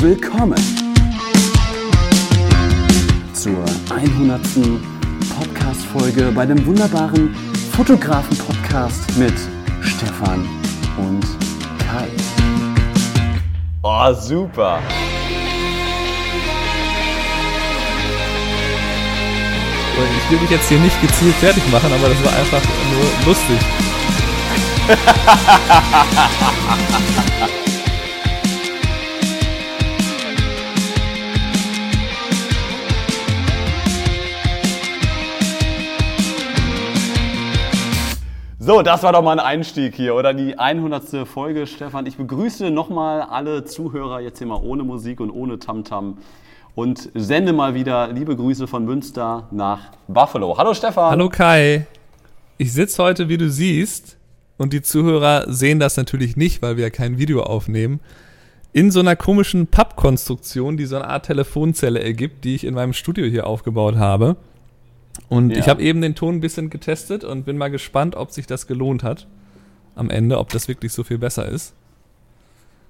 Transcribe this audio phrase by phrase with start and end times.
[0.00, 0.58] willkommen
[3.32, 4.40] zur 100.
[5.38, 7.34] Podcast-Folge bei dem wunderbaren
[7.72, 9.32] Fotografen-Podcast mit
[9.80, 10.46] Stefan
[10.98, 11.24] und
[11.78, 12.08] Kai.
[13.82, 14.80] Oh, super.
[19.96, 23.58] Ich will mich jetzt hier nicht gezielt fertig machen, aber das war einfach nur lustig.
[38.66, 41.24] So, das war doch mal ein Einstieg hier, oder die 100.
[41.24, 42.04] Folge, Stefan.
[42.04, 46.18] Ich begrüße nochmal alle Zuhörer jetzt hier mal ohne Musik und ohne Tamtam
[46.74, 50.58] und sende mal wieder liebe Grüße von Münster nach Buffalo.
[50.58, 51.12] Hallo Stefan.
[51.12, 51.86] Hallo Kai.
[52.58, 54.16] Ich sitze heute, wie du siehst,
[54.56, 58.00] und die Zuhörer sehen das natürlich nicht, weil wir ja kein Video aufnehmen,
[58.72, 62.94] in so einer komischen Pappkonstruktion, die so eine Art Telefonzelle ergibt, die ich in meinem
[62.94, 64.34] Studio hier aufgebaut habe.
[65.28, 65.58] Und Ja.
[65.58, 68.66] ich habe eben den Ton ein bisschen getestet und bin mal gespannt, ob sich das
[68.66, 69.26] gelohnt hat.
[69.94, 71.74] Am Ende, ob das wirklich so viel besser ist.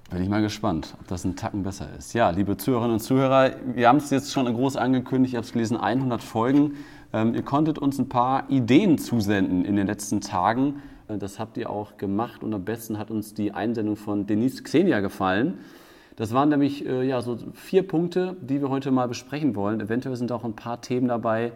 [0.09, 2.13] Bin ich mal gespannt, ob das ein Tacken besser ist.
[2.13, 5.51] Ja, liebe Zuhörerinnen und Zuhörer, wir haben es jetzt schon groß angekündigt, ich habe es
[5.51, 6.75] gelesen, 100 Folgen.
[7.13, 10.81] Ähm, ihr konntet uns ein paar Ideen zusenden in den letzten Tagen.
[11.09, 14.63] Äh, Das habt ihr auch gemacht und am besten hat uns die Einsendung von Denise
[14.63, 15.55] Xenia gefallen.
[16.15, 19.81] Das waren nämlich äh, ja, so vier Punkte, die wir heute mal besprechen wollen.
[19.81, 21.51] Eventuell sind auch ein paar Themen dabei,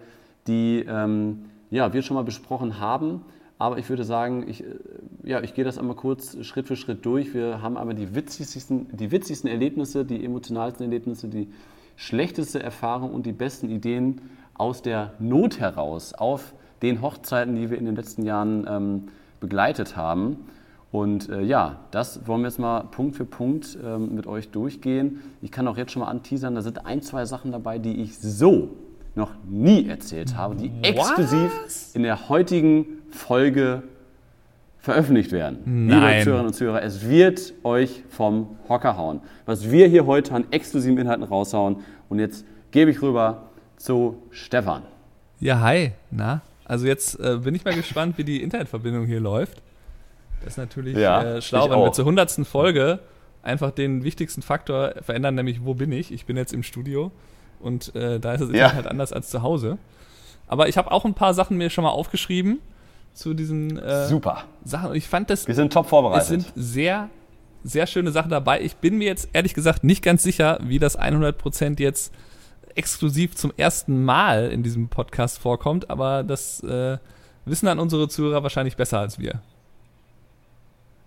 [0.47, 3.21] die ähm, ja, wir schon mal besprochen haben.
[3.57, 4.67] Aber ich würde sagen, ich, äh,
[5.23, 7.33] ja, ich gehe das einmal kurz Schritt für Schritt durch.
[7.33, 11.47] Wir haben einmal die witzigsten, die witzigsten Erlebnisse, die emotionalsten Erlebnisse, die
[11.95, 14.21] schlechteste Erfahrung und die besten Ideen
[14.55, 19.03] aus der Not heraus auf den Hochzeiten, die wir in den letzten Jahren ähm,
[19.39, 20.37] begleitet haben.
[20.91, 25.21] Und äh, ja, das wollen wir jetzt mal Punkt für Punkt ähm, mit euch durchgehen.
[25.41, 28.17] Ich kann auch jetzt schon mal anteasern, da sind ein, zwei Sachen dabei, die ich
[28.17, 28.69] so
[29.15, 31.51] noch nie erzählt habe, die exklusiv
[31.93, 33.83] in der heutigen Folge
[34.79, 35.59] veröffentlicht werden.
[35.65, 36.23] Liebe Nein.
[36.23, 39.21] Zuhörerinnen und Zuhörer, es wird euch vom Hocker hauen.
[39.45, 41.77] Was wir hier heute an exklusiven Inhalten raushauen.
[42.09, 44.83] Und jetzt gebe ich rüber zu Stefan.
[45.39, 45.91] Ja, hi.
[46.09, 46.41] Na?
[46.65, 49.61] Also jetzt äh, bin ich mal gespannt, wie die Internetverbindung hier läuft.
[50.43, 52.99] Das ist natürlich Ja, äh, schlau, wenn wir zur hundertsten Folge
[53.43, 56.11] einfach den wichtigsten Faktor verändern, nämlich wo bin ich?
[56.11, 57.11] Ich bin jetzt im Studio
[57.61, 58.73] und äh, da ist es Ja.
[58.73, 59.77] halt anders als zu Hause.
[60.47, 62.59] Aber ich habe auch ein paar Sachen mir schon mal aufgeschrieben
[63.13, 64.43] zu diesen äh, Super.
[64.65, 66.27] Sachen und ich fand das Wir sind top es vorbereitet.
[66.27, 67.09] sind sehr,
[67.63, 68.61] sehr schöne Sachen dabei.
[68.61, 72.13] Ich bin mir jetzt ehrlich gesagt nicht ganz sicher, wie das 100% jetzt
[72.75, 76.97] exklusiv zum ersten Mal in diesem Podcast vorkommt, aber das äh,
[77.45, 79.41] wissen dann unsere Zuhörer wahrscheinlich besser als wir.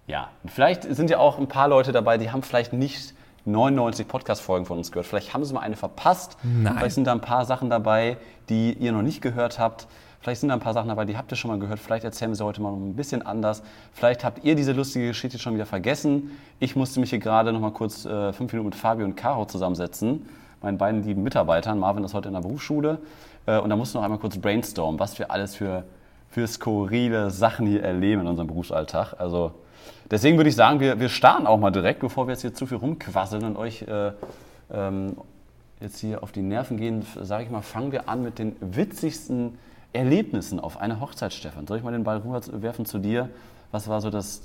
[0.06, 4.66] Ja, vielleicht sind ja auch ein paar Leute dabei, die haben vielleicht nicht 99 Podcast-Folgen
[4.66, 5.06] von uns gehört.
[5.06, 6.36] Vielleicht haben sie mal eine verpasst.
[6.42, 6.74] Nein.
[6.78, 8.16] Vielleicht sind da ein paar Sachen dabei,
[8.48, 9.86] die ihr noch nicht gehört habt.
[10.20, 11.78] Vielleicht sind da ein paar Sachen dabei, die habt ihr schon mal gehört.
[11.78, 13.62] Vielleicht erzählen wir sie heute mal ein bisschen anders.
[13.92, 16.30] Vielleicht habt ihr diese lustige Geschichte schon wieder vergessen.
[16.60, 19.44] Ich musste mich hier gerade noch mal kurz äh, fünf Minuten mit Fabio und Caro
[19.44, 20.26] zusammensetzen,
[20.62, 21.78] meinen beiden lieben Mitarbeitern.
[21.78, 23.00] Marvin ist heute in der Berufsschule.
[23.44, 25.84] Äh, und da mussten wir noch einmal kurz brainstormen, was wir alles für,
[26.30, 29.12] für skurrile Sachen hier erleben in unserem Berufsalltag.
[29.18, 29.52] Also
[30.10, 32.66] Deswegen würde ich sagen, wir, wir starten auch mal direkt, bevor wir jetzt hier zu
[32.66, 34.12] viel rumquasseln und euch äh,
[34.72, 35.16] ähm,
[35.80, 39.58] jetzt hier auf die Nerven gehen, sage ich mal, fangen wir an mit den witzigsten
[39.92, 41.66] Erlebnissen auf einer Hochzeit, Stefan.
[41.66, 43.30] Soll ich mal den Ball rüberwerfen zu dir?
[43.70, 44.42] Was war so das...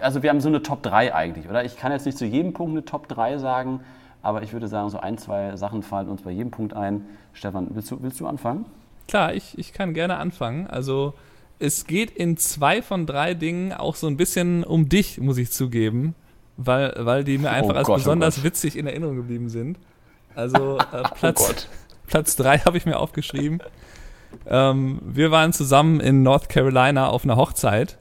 [0.00, 1.64] Also wir haben so eine Top 3 eigentlich, oder?
[1.64, 3.80] Ich kann jetzt nicht zu jedem Punkt eine Top 3 sagen,
[4.22, 7.06] aber ich würde sagen, so ein, zwei Sachen fallen uns bei jedem Punkt ein.
[7.32, 8.66] Stefan, willst du, willst du anfangen?
[9.08, 10.68] Klar, ich, ich kann gerne anfangen.
[10.68, 11.14] Also
[11.60, 15.50] es geht in zwei von drei Dingen auch so ein bisschen um dich, muss ich
[15.52, 16.14] zugeben,
[16.56, 18.44] weil, weil die mir einfach als Gott, oh besonders Gott.
[18.44, 19.78] witzig in Erinnerung geblieben sind.
[20.34, 21.68] Also äh, Platz, Gott.
[22.06, 23.62] Platz drei habe ich mir aufgeschrieben.
[24.46, 27.98] Ähm, wir waren zusammen in North Carolina auf einer Hochzeit.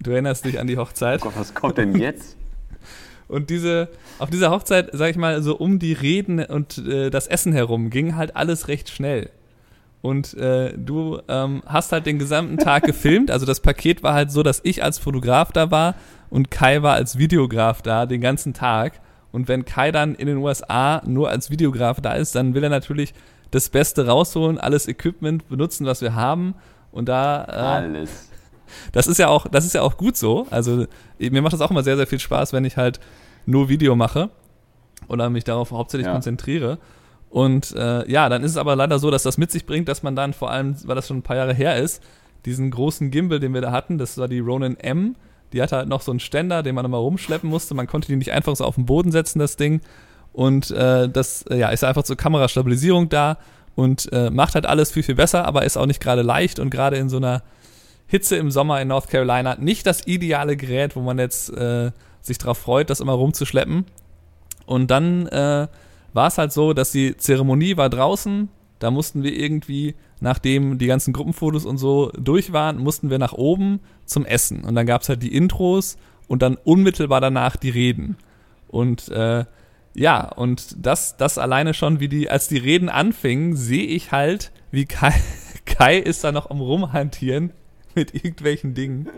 [0.00, 1.20] Du erinnerst dich an die Hochzeit.
[1.20, 2.36] Gott, was kommt denn jetzt?
[3.28, 3.88] Und diese,
[4.18, 7.90] auf dieser Hochzeit, sag ich mal, so um die Reden und äh, das Essen herum
[7.90, 9.30] ging halt alles recht schnell.
[10.06, 13.28] Und äh, du ähm, hast halt den gesamten Tag gefilmt.
[13.32, 15.96] Also das Paket war halt so, dass ich als Fotograf da war
[16.30, 19.00] und Kai war als Videograf da den ganzen Tag.
[19.32, 22.70] Und wenn Kai dann in den USA nur als Videograf da ist, dann will er
[22.70, 23.14] natürlich
[23.50, 26.54] das Beste rausholen, alles Equipment benutzen, was wir haben.
[26.92, 28.30] Und da äh, Alles.
[28.92, 30.46] das ist ja auch, das ist ja auch gut so.
[30.50, 30.86] Also
[31.18, 33.00] mir macht das auch immer sehr, sehr viel Spaß, wenn ich halt
[33.44, 34.30] nur Video mache
[35.08, 36.12] oder mich darauf hauptsächlich Ja.
[36.12, 36.78] konzentriere.
[37.36, 40.02] Und äh, ja, dann ist es aber leider so, dass das mit sich bringt, dass
[40.02, 42.02] man dann vor allem, weil das schon ein paar Jahre her ist,
[42.46, 45.16] diesen großen Gimbal, den wir da hatten, das war die Ronin M,
[45.52, 47.74] die hatte halt noch so einen Ständer, den man immer rumschleppen musste.
[47.74, 49.82] Man konnte die nicht einfach so auf den Boden setzen, das Ding.
[50.32, 53.36] Und äh, das äh, ja, ist einfach zur Kamerastabilisierung da
[53.74, 56.70] und äh, macht halt alles viel, viel besser, aber ist auch nicht gerade leicht und
[56.70, 57.42] gerade in so einer
[58.06, 61.90] Hitze im Sommer in North Carolina nicht das ideale Gerät, wo man jetzt äh,
[62.22, 63.84] sich darauf freut, das immer rumzuschleppen.
[64.64, 65.66] Und dann äh,
[66.16, 68.48] war es halt so, dass die Zeremonie war draußen.
[68.78, 73.32] Da mussten wir irgendwie, nachdem die ganzen Gruppenfotos und so durch waren, mussten wir nach
[73.32, 74.64] oben zum Essen.
[74.64, 75.96] Und dann gab es halt die Intros
[76.26, 78.16] und dann unmittelbar danach die Reden.
[78.68, 79.44] Und äh,
[79.94, 84.52] ja, und das, das alleine schon, wie die, als die Reden anfingen, sehe ich halt,
[84.70, 85.14] wie Kai,
[85.64, 87.52] Kai ist da noch am Rumhantieren
[87.94, 89.08] mit irgendwelchen Dingen.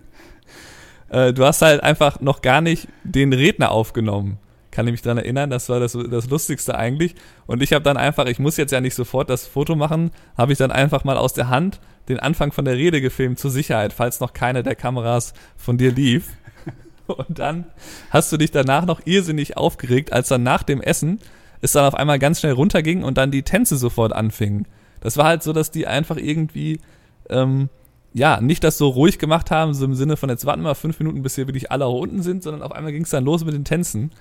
[1.08, 4.38] Äh, du hast halt einfach noch gar nicht den Redner aufgenommen.
[4.78, 7.16] Kann ich mich daran erinnern, das war das, das Lustigste eigentlich.
[7.48, 10.52] Und ich habe dann einfach, ich muss jetzt ja nicht sofort das Foto machen, habe
[10.52, 13.92] ich dann einfach mal aus der Hand den Anfang von der Rede gefilmt, zur Sicherheit,
[13.92, 16.28] falls noch keine der Kameras von dir lief.
[17.08, 17.64] Und dann
[18.10, 21.18] hast du dich danach noch irrsinnig aufgeregt, als dann nach dem Essen
[21.60, 24.68] es dann auf einmal ganz schnell runterging und dann die Tänze sofort anfingen.
[25.00, 26.78] Das war halt so, dass die einfach irgendwie,
[27.30, 27.68] ähm,
[28.14, 30.74] ja, nicht das so ruhig gemacht haben, so im Sinne von jetzt warten wir mal
[30.74, 33.44] fünf Minuten, bis hier wirklich alle unten sind, sondern auf einmal ging es dann los
[33.44, 34.12] mit den Tänzen.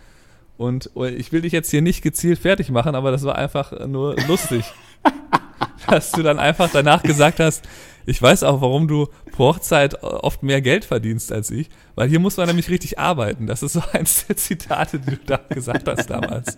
[0.58, 3.88] Und oh, ich will dich jetzt hier nicht gezielt fertig machen, aber das war einfach
[3.88, 4.66] nur lustig.
[5.88, 7.64] dass du dann einfach danach gesagt hast,
[8.06, 12.20] ich weiß auch, warum du pro Hochzeit oft mehr Geld verdienst als ich, weil hier
[12.20, 13.48] muss man nämlich richtig arbeiten.
[13.48, 16.58] Das ist so eins der Zitate, die du da gesagt hast damals.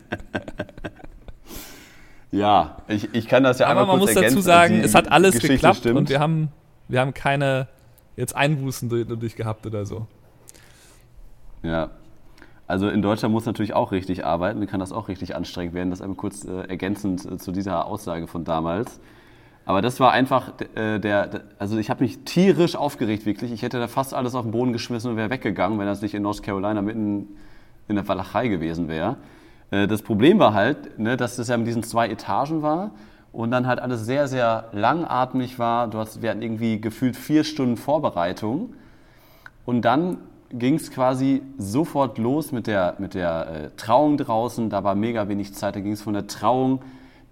[2.32, 4.42] Ja, ich, ich kann das ja Aber einmal man muss dazu ergänzen.
[4.44, 5.98] sagen, Die es hat alles Geschichte geklappt stimmt.
[5.98, 6.50] und wir haben,
[6.88, 7.68] wir haben keine
[8.16, 10.06] jetzt Einbußen durch, durch gehabt oder so.
[11.64, 11.90] Ja.
[12.70, 15.90] Also in Deutschland muss natürlich auch richtig arbeiten, kann das auch richtig anstrengend werden.
[15.90, 19.00] Das einmal kurz äh, ergänzend äh, zu dieser Aussage von damals.
[19.66, 23.52] Aber das war einfach äh, der, also ich habe mich tierisch aufgeregt wirklich.
[23.52, 26.14] Ich hätte da fast alles auf den Boden geschmissen und wäre weggegangen, wenn das nicht
[26.14, 27.30] in North Carolina mitten
[27.88, 29.18] in der Walachei gewesen wäre.
[29.72, 32.92] Äh, das Problem war halt, ne, dass das ja mit diesen zwei Etagen war
[33.34, 35.88] und dann halt alles sehr, sehr langatmig war.
[35.88, 38.76] Du hast, wir hatten irgendwie gefühlt vier Stunden Vorbereitung.
[39.66, 40.20] Und dann
[40.52, 44.70] ging es quasi sofort los mit der, mit der äh, Trauung draußen.
[44.70, 45.76] Da war mega wenig Zeit.
[45.76, 46.82] Da ging es von der Trauung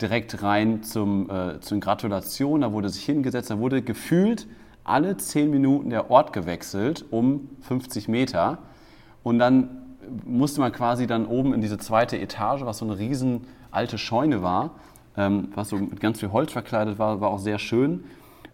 [0.01, 2.61] direkt rein zum, äh, zu den Gratulationen.
[2.61, 3.49] Da wurde sich hingesetzt.
[3.49, 4.47] Da wurde gefühlt
[4.83, 8.59] alle zehn Minuten der Ort gewechselt um 50 Meter.
[9.23, 9.69] Und dann
[10.25, 13.41] musste man quasi dann oben in diese zweite Etage, was so eine riesen
[13.71, 14.71] alte Scheune war,
[15.17, 18.05] ähm, was so mit ganz viel Holz verkleidet war, war auch sehr schön.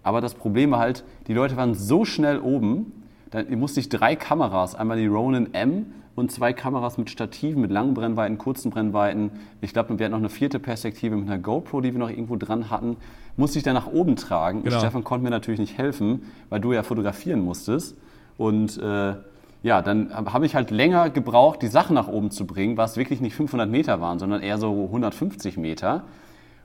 [0.01, 3.02] Aber das Problem war halt, die Leute waren so schnell oben,
[3.33, 7.71] dann musste ich drei Kameras, einmal die Ronin M und zwei Kameras mit Stativen, mit
[7.71, 9.31] langen Brennweiten, kurzen Brennweiten.
[9.61, 12.35] Ich glaube, wir hatten noch eine vierte Perspektive mit einer GoPro, die wir noch irgendwo
[12.35, 12.97] dran hatten.
[13.35, 14.59] Musste ich dann nach oben tragen.
[14.59, 14.77] Und Genau.
[14.77, 17.97] Stefan konnte mir natürlich nicht helfen, weil du ja fotografieren musstest.
[18.37, 19.15] Und äh,
[19.63, 23.19] ja, dann habe ich halt länger gebraucht, die Sachen nach oben zu bringen, was wirklich
[23.21, 26.03] nicht 500 Meter waren, sondern eher so 150 Meter.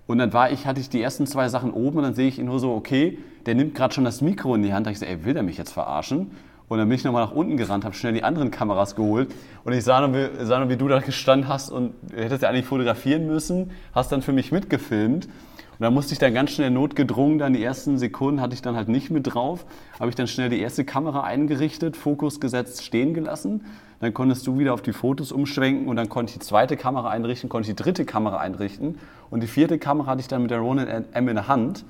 [0.06, 2.38] Und dann war ich, hatte ich die ersten zwei Sachen oben und dann sehe ich
[2.38, 4.86] ihn nur so, okay, der nimmt gerade schon das Mikro in die Hand.
[4.86, 6.32] Da ich so, ey, will der mich jetzt verarschen?
[6.68, 9.34] Und dann bin ich nochmal nach unten gerannt, habe schnell die anderen Kameras geholt
[9.64, 12.50] und ich sah nur, wie, sah nur, wie du da gestanden hast und hättest ja
[12.50, 15.26] eigentlich fotografieren müssen, hast dann für mich mitgefilmt.
[15.26, 18.74] Und dann musste ich dann ganz schnell notgedrungen, dann die ersten Sekunden hatte ich dann
[18.74, 19.64] halt nicht mit drauf,
[20.00, 23.64] habe ich dann schnell die erste Kamera eingerichtet, Fokus gesetzt, stehen gelassen.
[24.00, 27.10] Dann konntest du wieder auf die Fotos umschwenken und dann konnte ich die zweite Kamera
[27.10, 28.98] einrichten, konnte ich die dritte Kamera einrichten
[29.30, 31.84] und die vierte Kamera hatte ich dann mit der Ronin M in der Hand.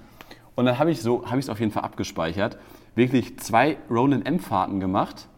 [0.55, 2.59] Und dann habe ich so, habe ich es auf jeden Fall abgespeichert,
[2.95, 5.29] wirklich zwei Ronin M-Fahrten gemacht.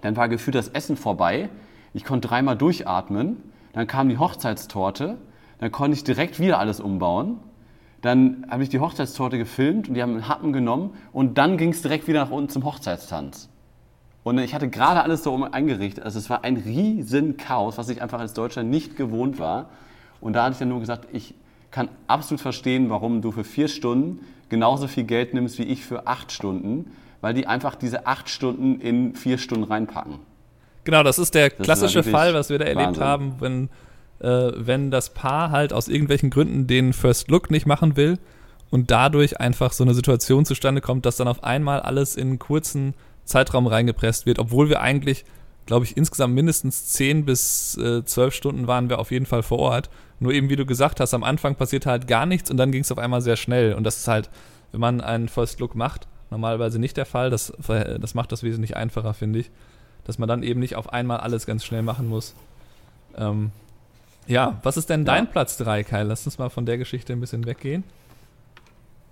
[0.00, 1.48] Dann war gefühlt das Essen vorbei.
[1.94, 3.36] Ich konnte dreimal durchatmen.
[3.72, 5.18] Dann kam die Hochzeitstorte.
[5.58, 7.38] Dann konnte ich direkt wieder alles umbauen.
[8.00, 10.90] Dann habe ich die Hochzeitstorte gefilmt und die haben einen Happen genommen.
[11.12, 13.48] Und dann ging es direkt wieder nach unten zum Hochzeitstanz.
[14.24, 16.04] Und ich hatte gerade alles so eingerichtet.
[16.04, 19.70] Also es war ein riesen Chaos, was ich einfach als Deutscher nicht gewohnt war.
[20.20, 21.34] Und da hatte ich dann nur gesagt, ich
[21.70, 24.20] kann absolut verstehen, warum du für vier Stunden
[24.52, 26.92] genauso viel Geld nimmst wie ich für acht Stunden,
[27.22, 30.18] weil die einfach diese acht Stunden in vier Stunden reinpacken.
[30.84, 33.02] Genau, das ist der ist klassische wirklich Fall, was wir da erlebt Wahnsinn.
[33.02, 33.70] haben, wenn,
[34.20, 38.18] äh, wenn das Paar halt aus irgendwelchen Gründen den First Look nicht machen will
[38.70, 42.38] und dadurch einfach so eine Situation zustande kommt, dass dann auf einmal alles in einen
[42.38, 42.92] kurzen
[43.24, 45.24] Zeitraum reingepresst wird, obwohl wir eigentlich,
[45.64, 49.60] glaube ich, insgesamt mindestens 10 bis äh, 12 Stunden waren wir auf jeden Fall vor
[49.60, 49.88] Ort.
[50.22, 52.82] Nur eben, wie du gesagt hast, am Anfang passierte halt gar nichts und dann ging
[52.82, 53.74] es auf einmal sehr schnell.
[53.74, 54.30] Und das ist halt,
[54.70, 57.30] wenn man einen First Look macht, normalerweise nicht der Fall.
[57.30, 59.50] Das, das macht das wesentlich einfacher, finde ich
[60.04, 62.34] dass man dann eben nicht auf einmal alles ganz schnell machen muss.
[63.16, 63.52] Ähm,
[64.26, 65.30] ja, was ist denn dein Ja.
[65.30, 66.02] Platz 3, Kai?
[66.02, 67.84] Lass uns mal von der Geschichte ein bisschen weggehen.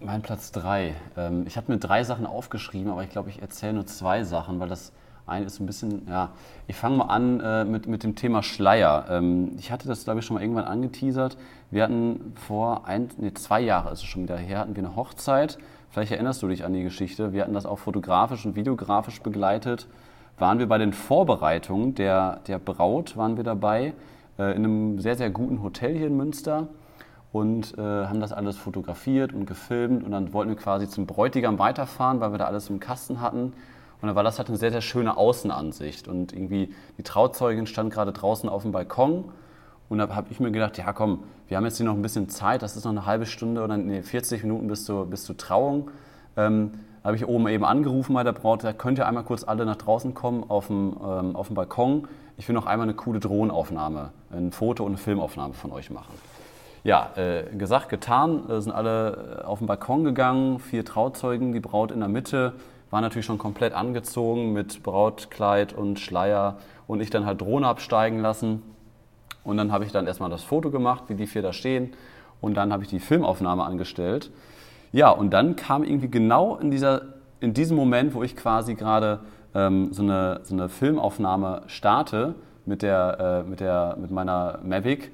[0.02, 0.94] Mein Platz drei.
[1.16, 4.58] Ähm, ich habe mir drei Sachen aufgeschrieben, aber ich glaube, ich erzähle nur zwei Sachen,
[4.58, 4.92] weil das
[5.30, 6.30] ein ist ein bisschen, ja,
[6.66, 9.06] ich fange mal an äh, mit, mit dem Thema Schleier.
[9.08, 11.36] Ähm, ich hatte das, glaube ich, schon mal irgendwann angeteasert.
[11.70, 14.96] Wir hatten vor ein, nee, zwei Jahren, ist es schon wieder her, hatten wir eine
[14.96, 15.58] Hochzeit.
[15.90, 17.32] Vielleicht erinnerst du dich an die Geschichte.
[17.32, 19.88] Wir hatten das auch fotografisch und videografisch begleitet.
[20.38, 23.94] Waren wir bei den Vorbereitungen der, der Braut, waren wir dabei,
[24.38, 26.68] äh, in einem sehr, sehr guten Hotel hier in Münster
[27.32, 31.58] und äh, haben das alles fotografiert und gefilmt und dann wollten wir quasi zum Bräutigam
[31.58, 33.52] weiterfahren, weil wir da alles im Kasten hatten.
[34.02, 36.08] Und war das halt eine sehr, sehr schöne Außenansicht.
[36.08, 39.30] Und irgendwie die Trauzeugin stand gerade draußen auf dem Balkon.
[39.88, 42.28] Und da habe ich mir gedacht, ja komm, wir haben jetzt hier noch ein bisschen
[42.28, 45.36] Zeit, das ist noch eine halbe Stunde oder nee, 40 Minuten bis zur, bis zur
[45.36, 45.90] Trauung.
[46.36, 49.64] Ähm, habe ich oben eben angerufen bei der Braut, da könnt ihr einmal kurz alle
[49.64, 52.06] nach draußen kommen auf dem, ähm, auf dem Balkon.
[52.36, 56.14] Ich will noch einmal eine coole Drohnenaufnahme, ein Foto und eine Filmaufnahme von euch machen.
[56.84, 61.60] Ja, äh, gesagt, getan, äh, sind alle äh, auf den Balkon gegangen, vier Trauzeugen, die
[61.60, 62.54] Braut in der Mitte,
[62.90, 68.20] war natürlich schon komplett angezogen mit Brautkleid und Schleier und ich dann halt Drohne absteigen
[68.20, 68.62] lassen.
[69.44, 71.92] Und dann habe ich dann erstmal das Foto gemacht, wie die vier da stehen
[72.40, 74.30] und dann habe ich die Filmaufnahme angestellt.
[74.92, 77.02] Ja, und dann kam irgendwie genau in, dieser,
[77.40, 79.20] in diesem Moment, wo ich quasi gerade
[79.54, 82.34] ähm, so, eine, so eine Filmaufnahme starte
[82.66, 85.12] mit, der, äh, mit, der, mit meiner Mavic,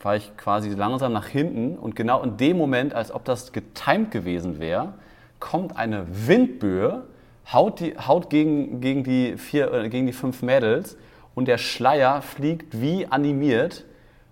[0.00, 4.10] war ich quasi langsam nach hinten und genau in dem Moment, als ob das getimed
[4.10, 4.94] gewesen wäre,
[5.40, 7.04] kommt eine Windböe,
[7.52, 10.96] haut, die, haut gegen, gegen, die vier, äh, gegen die fünf Mädels
[11.34, 13.84] und der Schleier fliegt wie animiert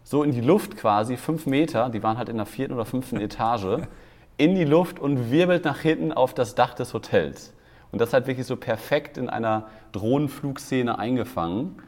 [0.07, 3.21] so in die Luft quasi, fünf Meter, die waren halt in der vierten oder fünften
[3.21, 3.83] Etage,
[4.37, 7.53] in die Luft und wirbelt nach hinten auf das Dach des Hotels.
[7.91, 11.83] Und das halt wirklich so perfekt in einer Drohnenflugszene eingefangen.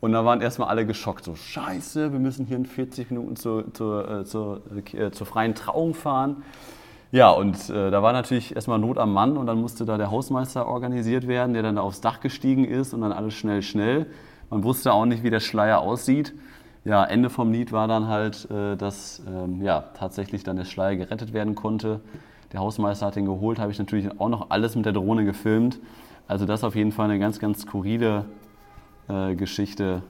[0.00, 3.72] Und da waren erstmal alle geschockt, so scheiße, wir müssen hier in 40 Minuten zur,
[3.74, 4.62] zur, äh, zur,
[4.94, 6.42] äh, zur freien Trauung fahren.
[7.12, 10.10] Ja, und äh, da war natürlich erstmal Not am Mann und dann musste da der
[10.10, 14.06] Hausmeister organisiert werden, der dann da aufs Dach gestiegen ist und dann alles schnell, schnell.
[14.48, 16.32] Man wusste auch nicht, wie der Schleier aussieht.
[16.86, 20.96] Ja, Ende vom Lied war dann halt, äh, dass ähm, ja, tatsächlich dann der Schleier
[20.96, 22.00] gerettet werden konnte.
[22.52, 25.80] Der Hausmeister hat ihn geholt, habe ich natürlich auch noch alles mit der Drohne gefilmt.
[26.28, 28.24] Also das auf jeden Fall eine ganz, ganz skurrile
[29.08, 30.02] äh, Geschichte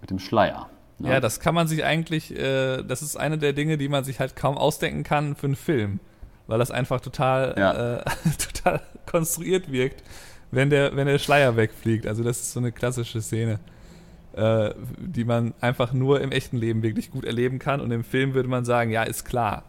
[0.00, 0.68] mit dem Schleier.
[0.98, 1.10] Ne?
[1.10, 4.18] Ja, das kann man sich eigentlich, äh, das ist eine der Dinge, die man sich
[4.18, 6.00] halt kaum ausdenken kann für einen Film,
[6.48, 7.98] weil das einfach total, ja.
[7.98, 8.04] äh,
[8.52, 10.02] total konstruiert wirkt,
[10.50, 12.06] wenn der, wenn der Schleier wegfliegt.
[12.06, 13.60] Also das ist so eine klassische Szene,
[14.32, 18.34] äh, die man einfach nur im echten Leben wirklich gut erleben kann und im Film
[18.34, 19.62] würde man sagen, ja, ist klar.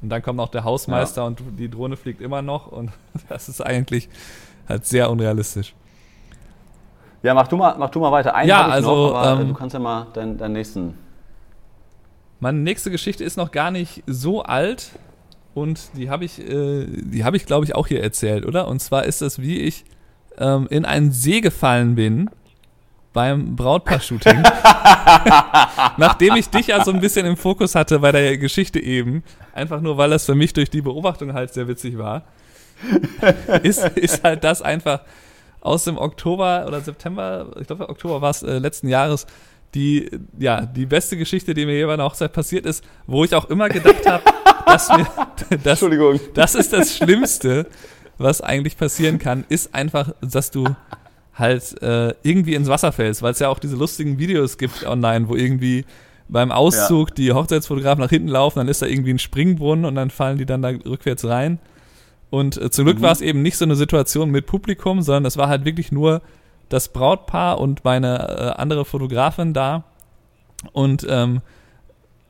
[0.00, 1.26] Und dann kommt noch der Hausmeister ja.
[1.26, 2.90] und die Drohne fliegt immer noch und
[3.28, 4.08] das ist eigentlich
[4.68, 5.74] halt sehr unrealistisch.
[7.22, 8.34] Ja, mach du mal, mach du mal weiter.
[8.34, 10.96] Einen ja, also noch, aber ähm, du kannst ja mal deinen, deinen nächsten.
[12.38, 14.92] Meine nächste Geschichte ist noch gar nicht so alt
[15.54, 18.68] und die habe ich, äh, die habe ich glaube ich auch hier erzählt, oder?
[18.68, 19.84] Und zwar ist das, wie ich
[20.38, 22.30] ähm, in einen See gefallen bin
[23.12, 24.42] beim Brautpaar-Shooting.
[25.96, 29.80] Nachdem ich dich ja so ein bisschen im Fokus hatte bei der Geschichte eben, einfach
[29.80, 32.22] nur weil das für mich durch die Beobachtung halt sehr witzig war,
[33.62, 35.00] ist, ist halt das einfach
[35.60, 39.26] aus dem Oktober oder September, ich glaube Oktober war es äh, letzten Jahres,
[39.74, 43.34] die, ja, die beste Geschichte, die mir je bei einer Hochzeit passiert ist, wo ich
[43.34, 44.24] auch immer gedacht habe,
[44.66, 45.06] dass mir,
[45.62, 46.20] das, Entschuldigung.
[46.34, 47.66] das ist das Schlimmste,
[48.18, 50.64] was eigentlich passieren kann, ist einfach, dass du
[51.34, 55.28] halt äh, irgendwie ins Wasser fällst, weil es ja auch diese lustigen Videos gibt online,
[55.28, 55.84] wo irgendwie
[56.28, 57.14] beim Auszug ja.
[57.14, 60.46] die Hochzeitsfotografen nach hinten laufen, dann ist da irgendwie ein Springbrunnen und dann fallen die
[60.46, 61.58] dann da rückwärts rein.
[62.30, 63.02] Und äh, zum Glück mhm.
[63.02, 66.22] war es eben nicht so eine Situation mit Publikum, sondern es war halt wirklich nur
[66.68, 69.84] das Brautpaar und meine äh, andere Fotografin da.
[70.72, 71.40] Und ähm,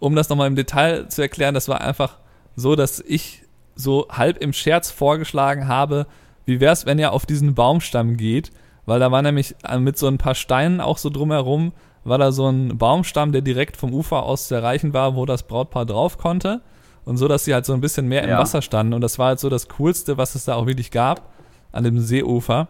[0.00, 2.18] um das nochmal im Detail zu erklären, das war einfach
[2.56, 3.42] so, dass ich
[3.76, 6.06] so halb im Scherz vorgeschlagen habe,
[6.44, 8.50] wie wäre es, wenn ihr auf diesen Baumstamm geht,
[8.86, 12.32] weil da war nämlich äh, mit so ein paar Steinen auch so drumherum, war da
[12.32, 16.18] so ein Baumstamm, der direkt vom Ufer aus zu erreichen war, wo das Brautpaar drauf
[16.18, 16.62] konnte
[17.04, 18.94] und so, dass sie halt so ein bisschen mehr im Wasser standen.
[18.94, 21.30] Und das war halt so das Coolste, was es da auch wirklich gab
[21.72, 22.68] an dem Seeufer.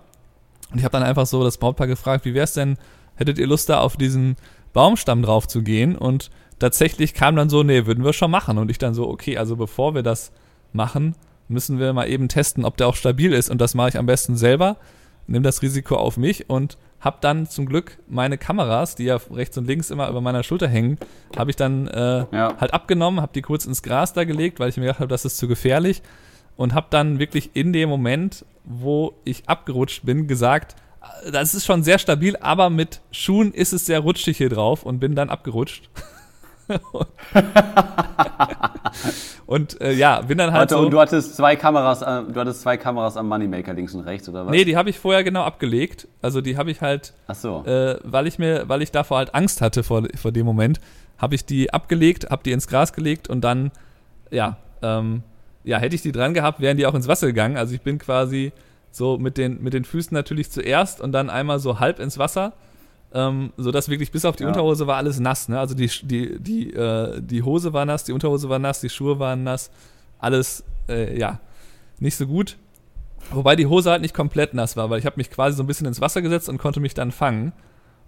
[0.71, 2.77] Und ich habe dann einfach so das Brautpaar gefragt, wie wäre es denn,
[3.15, 4.37] hättet ihr Lust da auf diesen
[4.73, 5.97] Baumstamm drauf zu gehen?
[5.97, 6.31] Und
[6.61, 8.59] tatsächlich kam dann so, nee, würden wir schon machen.
[8.59, 10.31] Und ich dann so, okay, also bevor wir das
[10.73, 11.17] machen,
[11.49, 13.51] müssen wir mal eben testen, ob der auch stabil ist.
[13.51, 14.77] Und das mache ich am besten selber,
[15.27, 19.57] nehme das Risiko auf mich und habe dann zum Glück meine Kameras, die ja rechts
[19.57, 20.99] und links immer über meiner Schulter hängen,
[21.37, 22.55] habe ich dann äh, ja.
[22.61, 25.25] halt abgenommen, habe die kurz ins Gras da gelegt, weil ich mir gedacht habe, das
[25.25, 26.03] ist zu gefährlich
[26.57, 30.77] und habe dann wirklich in dem Moment, wo ich abgerutscht bin, gesagt,
[31.33, 35.01] das ist schon sehr stabil, aber mit Schuhen ist es sehr rutschig hier drauf und
[35.01, 35.89] bin dann abgerutscht.
[39.47, 40.81] und äh, ja, bin dann halt Warte, so.
[40.81, 44.29] und du hattest zwei Kameras, äh, du hattest zwei Kameras am Moneymaker links und rechts,
[44.29, 44.51] oder was?
[44.51, 46.09] Nee, die habe ich vorher genau abgelegt.
[46.23, 47.65] Also die habe ich halt, Ach so.
[47.65, 50.81] äh, weil ich mir, weil ich davor halt Angst hatte vor, vor dem Moment,
[51.19, 53.71] habe ich die abgelegt, habe die ins Gras gelegt und dann,
[54.31, 55.23] ja, ähm,
[55.65, 57.57] ja, hätte ich die dran gehabt, wären die auch ins Wasser gegangen.
[57.57, 58.53] Also ich bin quasi
[58.91, 62.53] so mit den, mit den Füßen natürlich zuerst und dann einmal so halb ins Wasser.
[63.13, 64.49] Ähm, so dass wirklich bis auf die Ja.
[64.49, 65.49] Unterhose war alles nass.
[65.49, 65.59] Ne?
[65.59, 69.19] Also die, die, die, äh, die Hose war nass, die Unterhose war nass, die Schuhe
[69.19, 69.71] waren nass.
[70.19, 71.41] Alles, äh, ja,
[71.99, 72.57] nicht so gut.
[73.33, 75.67] Wobei die Hose halt nicht komplett nass war, weil ich habe mich quasi so ein
[75.67, 77.53] bisschen ins Wasser gesetzt und konnte mich dann fangen.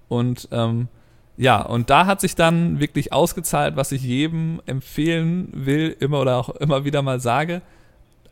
[0.08, 0.88] Und ähm,
[1.36, 6.36] ja, und da hat sich dann wirklich ausgezahlt, was ich jedem empfehlen will, immer oder
[6.36, 7.62] auch immer wieder mal sage.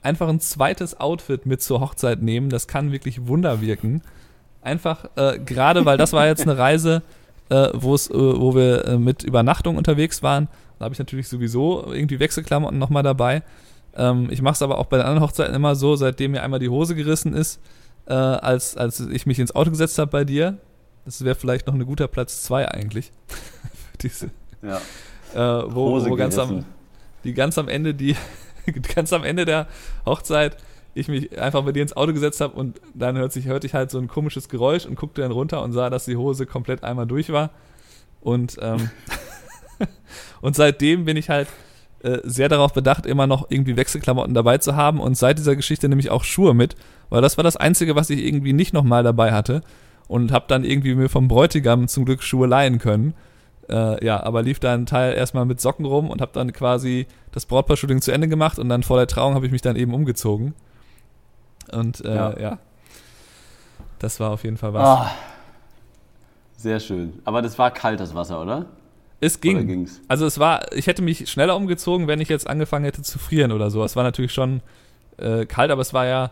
[0.03, 4.03] Einfach ein zweites Outfit mit zur Hochzeit nehmen, das kann wirklich Wunder wirken.
[4.63, 7.03] Einfach, äh, gerade weil das war jetzt eine Reise,
[7.49, 10.49] äh, wo es, äh, wo wir äh, mit Übernachtung unterwegs waren.
[10.79, 13.43] Da habe ich natürlich sowieso irgendwie Wechselklamotten nochmal dabei.
[13.95, 16.61] Ähm, ich mache es aber auch bei den anderen Hochzeiten immer so, seitdem mir einmal
[16.61, 17.61] die Hose gerissen ist,
[18.07, 20.59] äh, als, als ich mich ins Auto gesetzt habe bei dir.
[21.05, 23.13] Das wäre vielleicht noch ein guter Platz zwei eigentlich.
[24.01, 24.31] Diese,
[24.63, 24.77] ja.
[25.35, 26.67] äh, wo, Hose wo ganz am, gerissen.
[27.25, 28.15] die ganz am Ende, die
[28.95, 29.67] ganz am Ende der
[30.07, 30.57] Hochzeit
[30.95, 33.75] ich mich einfach bei dir ins Auto gesetzt habe und dann hört sich, hörte ich
[33.75, 36.83] halt so ein komisches Geräusch und guckte dann runter und sah, dass die Hose komplett
[36.83, 37.51] einmal durch war.
[38.21, 38.91] Und, ähm,
[40.41, 41.49] und seitdem bin ich halt
[42.03, 45.89] äh, sehr darauf bedacht, immer noch irgendwie Wechselklamotten dabei zu haben und seit dieser Geschichte
[45.89, 46.75] nehme ich auch Schuhe mit,
[47.09, 49.63] weil das war das Einzige, was ich irgendwie nicht nochmal dabei hatte
[50.09, 53.15] und habe dann irgendwie mir vom Bräutigam zum Glück Schuhe leihen können.
[53.69, 57.47] Äh, ja, aber lief dann Teil erstmal mit Socken rum und habe dann quasi das
[57.47, 60.55] Brautpaar-Shooting zu Ende gemacht und dann vor der Trauung habe ich mich dann eben umgezogen.
[61.73, 62.39] Und äh, ja.
[62.39, 62.59] Ja.
[63.99, 64.87] das war auf jeden Fall was.
[64.87, 65.11] Ah,
[66.57, 67.21] sehr schön.
[67.25, 68.67] Aber das war kalt, das Wasser, oder?
[69.21, 69.67] es Oder ging.
[69.67, 70.01] ging's?
[70.09, 73.53] Also es war, ich hätte mich schneller umgezogen, wenn ich jetzt angefangen hätte zu frieren
[73.53, 73.85] oder so.
[73.85, 74.63] Es war natürlich schon
[75.19, 76.31] äh, kalt, aber es war ja,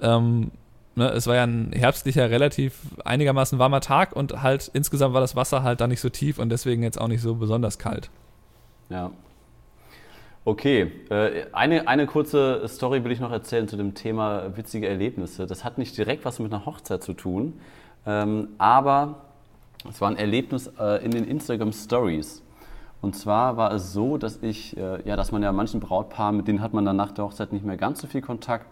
[0.00, 0.52] ähm,
[0.94, 5.36] ne, es war ja ein herbstlicher, relativ einigermaßen warmer Tag und halt insgesamt war das
[5.36, 8.10] Wasser halt da nicht so tief und deswegen jetzt auch nicht so besonders kalt.
[8.88, 9.10] Ja.
[10.44, 15.46] Okay, äh, eine, eine kurze Story will ich noch erzählen zu dem Thema witzige Erlebnisse.
[15.46, 17.60] Das hat nicht direkt was mit einer Hochzeit zu tun,
[18.06, 19.20] ähm, aber
[19.88, 22.42] es war ein Erlebnis äh, in den Instagram Stories.
[23.00, 26.48] Und zwar war es so, dass ich, äh, ja, dass man ja manchen Brautpaaren, mit
[26.48, 28.66] denen hat man dann nach der Hochzeit nicht mehr ganz so viel Kontakt.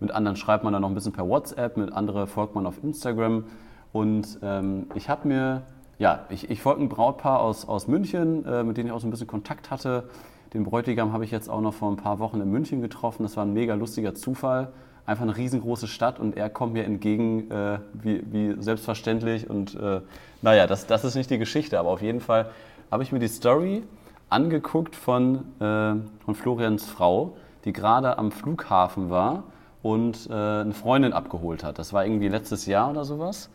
[0.00, 2.84] Mit anderen schreibt man dann noch ein bisschen per WhatsApp, mit anderen folgt man auf
[2.84, 3.44] Instagram.
[3.90, 5.62] Und ähm, ich habe mir,
[5.98, 9.06] ja, ich, ich folge ein Brautpaar aus, aus München, äh, mit denen ich auch so
[9.06, 10.10] ein bisschen Kontakt hatte.
[10.52, 13.22] Den Bräutigam habe ich jetzt auch noch vor ein paar Wochen in München getroffen.
[13.22, 14.72] Das war ein mega lustiger Zufall.
[15.04, 19.48] Einfach eine riesengroße Stadt und er kommt mir entgegen äh, wie, wie selbstverständlich.
[19.48, 20.00] Und äh,
[20.42, 22.50] naja, das, das ist nicht die Geschichte, aber auf jeden Fall
[22.90, 23.84] habe ich mir die Story
[24.28, 29.44] angeguckt von, äh, von Florians Frau, die gerade am Flughafen war
[29.82, 31.78] und äh, eine Freundin abgeholt hat.
[31.78, 33.50] Das war irgendwie letztes Jahr oder sowas.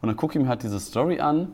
[0.00, 1.48] Und dann gucke ich mir halt diese Story an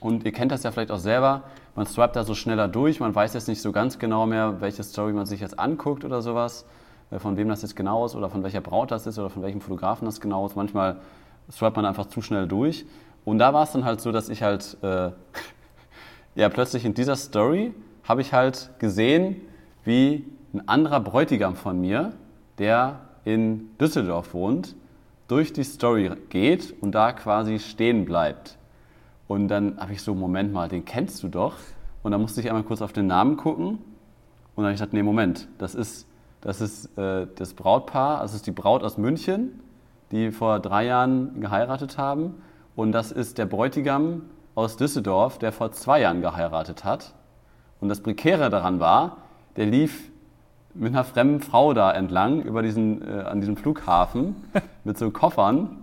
[0.00, 1.44] und ihr kennt das ja vielleicht auch selber.
[1.74, 4.82] Man swipet da so schneller durch, man weiß jetzt nicht so ganz genau mehr, welche
[4.84, 6.66] Story man sich jetzt anguckt oder sowas,
[7.10, 9.42] äh, von wem das jetzt genau ist oder von welcher Braut das ist oder von
[9.42, 10.54] welchem Fotografen das genau ist.
[10.54, 11.00] Manchmal
[11.50, 12.86] swipet man einfach zu schnell durch.
[13.24, 15.10] Und da war es dann halt so, dass ich halt, äh,
[16.36, 19.40] ja, plötzlich in dieser Story habe ich halt gesehen,
[19.84, 22.12] wie ein anderer Bräutigam von mir,
[22.58, 24.76] der in Düsseldorf wohnt,
[25.26, 28.58] durch die Story geht und da quasi stehen bleibt.
[29.28, 31.54] Und dann habe ich so, Moment mal, den kennst du doch.
[32.02, 33.66] Und dann musste ich einmal kurz auf den Namen gucken.
[33.66, 33.78] Und
[34.56, 36.06] dann habe ich gesagt, nee, Moment, das ist
[36.44, 39.60] das, ist, äh, das Brautpaar, das ist die Braut aus München,
[40.12, 42.34] die vor drei Jahren geheiratet haben.
[42.76, 44.22] Und das ist der Bräutigam
[44.54, 47.14] aus Düsseldorf, der vor zwei Jahren geheiratet hat.
[47.80, 49.16] Und das Prekäre daran war,
[49.56, 50.10] der lief
[50.74, 54.36] mit einer fremden Frau da entlang über diesen, äh, an diesem Flughafen
[54.84, 55.78] mit so Koffern.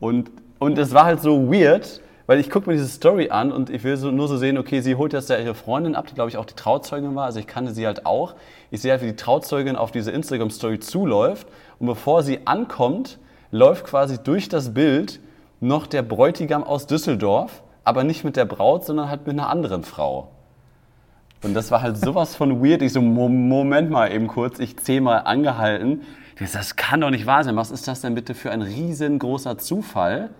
[0.00, 3.70] Und, und es war halt so weird, weil ich gucke mir diese Story an und
[3.70, 6.14] ich will so, nur so sehen, okay, sie holt jetzt ja ihre Freundin ab, die
[6.14, 8.34] glaube ich auch die Trauzeugin war, also ich kannte sie halt auch.
[8.70, 11.46] Ich sehe halt, wie die Trauzeugin auf diese Instagram-Story zuläuft
[11.78, 13.18] und bevor sie ankommt,
[13.50, 15.20] läuft quasi durch das Bild
[15.60, 19.84] noch der Bräutigam aus Düsseldorf, aber nicht mit der Braut, sondern halt mit einer anderen
[19.84, 20.28] Frau.
[21.42, 22.82] Und das war halt sowas von weird.
[22.82, 26.02] Ich so, Mo- Moment mal eben kurz, ich zehnmal angehalten.
[26.52, 27.56] Das kann doch nicht wahr sein.
[27.56, 30.30] Was ist das denn bitte für ein riesengroßer Zufall?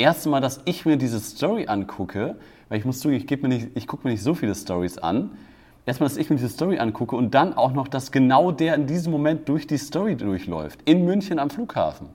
[0.00, 2.36] Erste Mal, dass ich mir diese Story angucke,
[2.70, 4.96] weil ich muss zugeben, ich, geb mir nicht- ich gucke mir nicht so viele Stories
[4.96, 5.32] an.
[5.84, 8.86] Erstmal, dass ich mir diese Story angucke und dann auch noch, dass genau der in
[8.86, 10.80] diesem Moment durch die Story durchläuft.
[10.86, 12.08] In München am Flughafen.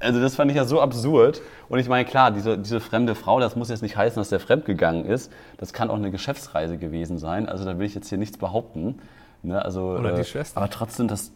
[0.00, 1.40] also das fand ich ja so absurd.
[1.68, 4.40] Und ich meine, klar, diese, diese fremde Frau, das muss jetzt nicht heißen, dass der
[4.40, 5.30] fremdgegangen ist.
[5.58, 7.48] Das kann auch eine Geschäftsreise gewesen sein.
[7.48, 8.98] Also da will ich jetzt hier nichts behaupten.
[9.42, 9.64] Ne?
[9.64, 10.56] Also, Oder die äh, Schwester.
[10.56, 11.30] Aber trotzdem, das.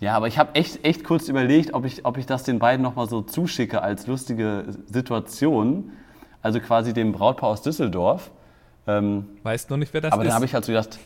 [0.00, 2.82] Ja, aber ich habe echt, echt kurz überlegt, ob ich, ob ich das den beiden
[2.82, 5.92] nochmal so zuschicke als lustige Situation.
[6.40, 8.30] Also quasi dem Brautpaar aus Düsseldorf.
[8.86, 10.28] Ähm, Weißt noch nicht, wer das aber ist.
[10.28, 10.98] dann habe ich halt so gedacht,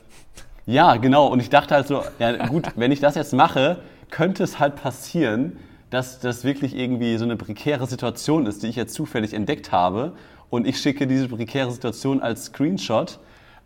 [0.67, 1.27] ja, genau.
[1.29, 3.79] Und ich dachte halt so, ja gut, wenn ich das jetzt mache,
[4.11, 5.57] könnte es halt passieren,
[5.91, 10.13] dass das wirklich irgendwie so eine prekäre Situation ist, die ich jetzt zufällig entdeckt habe.
[10.51, 13.19] Und ich schicke diese prekäre Situation als Screenshot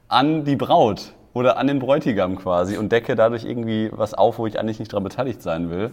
[0.09, 4.47] an die Braut oder an den Bräutigam quasi und decke dadurch irgendwie was auf, wo
[4.47, 5.91] ich eigentlich nicht daran beteiligt sein will.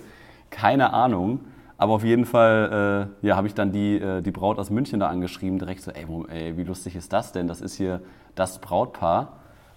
[0.49, 1.41] Keine Ahnung.
[1.77, 5.01] Aber auf jeden Fall äh, ja, habe ich dann die, äh, die Braut aus München
[5.01, 7.49] da angeschrieben, direkt so, ey, ey, wie lustig ist das denn?
[7.49, 7.99] Das ist hier
[8.35, 9.33] das Brautpaar.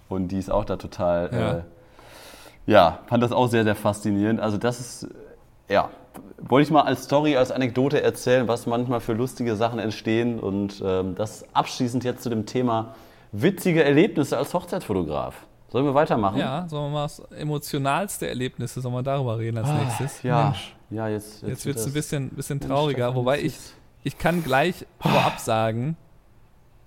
[0.07, 1.51] Und die ist auch da total, Ja.
[1.51, 1.61] äh,
[2.65, 4.39] ja, fand das auch sehr, sehr faszinierend.
[4.39, 5.03] Also das ist,
[5.67, 5.89] äh, ja,
[6.37, 10.39] wollte ich mal als Story, als Anekdote erzählen, was manchmal für lustige Sachen entstehen.
[10.39, 12.95] Und ähm, das abschließend jetzt zu dem Thema
[13.33, 15.46] witzige Erlebnisse als Hochzeitsfotograf.
[15.69, 16.37] Sollen wir weitermachen?
[16.39, 20.19] ja, sollen wir mal das emotionalste Erlebnisse, sollen wir darüber reden als nächstes?
[20.23, 24.13] Ah, Ja, Mensch, ja jetzt, jetzt wird es ein bisschen, bisschen trauriger, wobei jetzt ich,
[24.13, 25.97] ich kann gleich vorab sagen,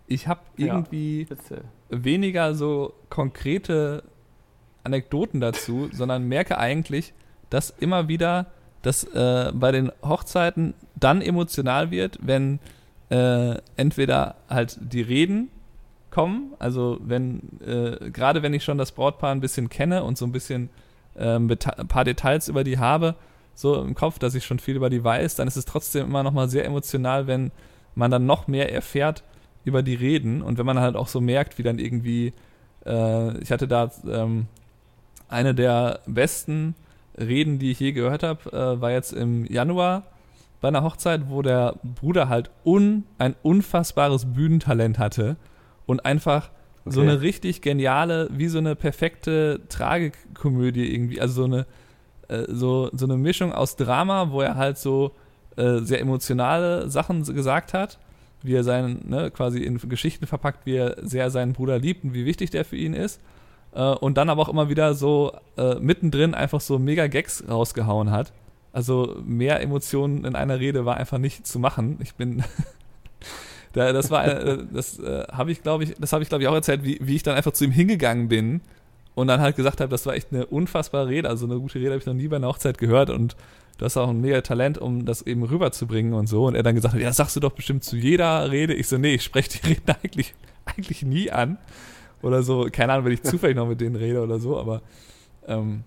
[0.06, 0.66] ich habe Ja.
[0.66, 1.64] irgendwie Bitte.
[1.90, 4.02] weniger so konkrete
[4.82, 7.12] Anekdoten dazu, sondern merke eigentlich,
[7.50, 8.46] dass immer wieder
[8.82, 12.60] das äh, bei den Hochzeiten dann emotional wird, wenn
[13.10, 15.50] äh, entweder halt die Reden
[16.10, 20.24] kommen, also wenn äh, gerade wenn ich schon das Brautpaar ein bisschen kenne und so
[20.26, 20.70] ein bisschen
[21.16, 23.16] beta- ein paar Details über die habe,
[23.54, 26.22] so im Kopf, dass ich schon viel über die weiß, dann ist es trotzdem immer
[26.22, 27.50] noch mal sehr emotional, wenn
[27.94, 29.24] man dann noch mehr erfährt
[29.64, 32.32] über die Reden und wenn man halt auch so merkt, wie dann irgendwie,
[32.86, 34.46] äh, ich hatte da ähm,
[35.28, 36.74] eine der besten
[37.18, 40.04] Reden, die ich je gehört habe, äh, war jetzt im Januar
[40.60, 45.36] bei einer Hochzeit, wo der Bruder halt un, ein unfassbares Bühnentalent hatte
[45.90, 46.50] und einfach
[46.84, 47.10] so Okay.
[47.10, 51.66] eine richtig geniale, wie so eine perfekte Tragikomödie irgendwie, also so eine
[52.28, 55.12] äh, so, so eine Mischung aus Drama, wo er halt so
[55.56, 57.98] äh, sehr emotionale Sachen gesagt hat,
[58.42, 62.14] wie er seinen, ne, quasi in Geschichten verpackt, wie er sehr seinen Bruder liebt und
[62.14, 63.20] wie wichtig der für ihn ist.
[63.74, 68.10] Äh, und dann aber auch immer wieder so äh, mittendrin einfach so mega Gags rausgehauen
[68.10, 68.32] hat.
[68.72, 71.98] Also mehr Emotionen in einer Rede war einfach nicht zu machen.
[72.00, 72.44] Ich bin
[73.72, 76.48] da, das war äh, das äh, habe ich glaube ich das habe ich glaube ich
[76.48, 78.60] auch erzählt wie, wie ich dann einfach zu ihm hingegangen bin
[79.14, 81.28] und dann halt gesagt habe das war echt eine unfassbare Rede.
[81.28, 83.36] Also eine gute Rede habe ich noch nie bei einer Hochzeit gehört und
[83.78, 86.46] du hast auch ein mega Talent um das eben rüberzubringen und so.
[86.46, 88.74] Und er dann gesagt hat ja sagst du doch bestimmt zu jeder Rede.
[88.74, 91.58] Ich so nee ich spreche die Reden eigentlich eigentlich nie an
[92.22, 92.68] oder so.
[92.72, 94.82] Keine Ahnung wenn ich zufällig noch mit denen rede oder so aber
[95.46, 95.84] ähm,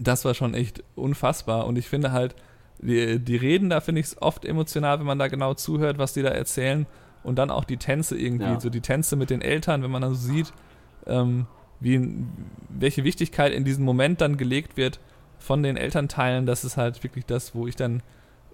[0.00, 1.66] das war schon echt unfassbar.
[1.66, 2.34] Und ich finde halt
[2.80, 6.14] die, die Reden, da finde ich es oft emotional, wenn man da genau zuhört, was
[6.14, 6.86] die da erzählen.
[7.22, 8.60] Und dann auch die Tänze irgendwie, Ja.
[8.60, 10.52] so die Tänze mit den Eltern, wenn man dann so sieht,
[11.06, 11.46] ähm,
[11.80, 12.24] wie,
[12.68, 15.00] welche Wichtigkeit in diesem Moment dann gelegt wird
[15.38, 18.02] von den Elternteilen, das ist halt wirklich das, wo ich dann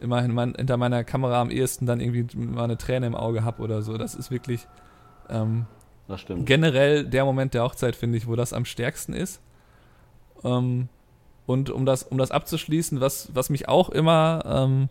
[0.01, 3.45] immer in mein, hinter meiner Kamera am ehesten dann irgendwie mal eine Träne im Auge
[3.45, 3.97] habe oder so.
[3.99, 4.67] Das ist wirklich
[5.29, 5.67] ähm,
[6.07, 6.47] Das stimmt.
[6.47, 9.41] generell der Moment der Hochzeit, finde ich, wo das am stärksten ist.
[10.45, 10.89] Ähm,
[11.47, 14.89] und um das, um das abzuschließen, was, was mich auch immer ähm,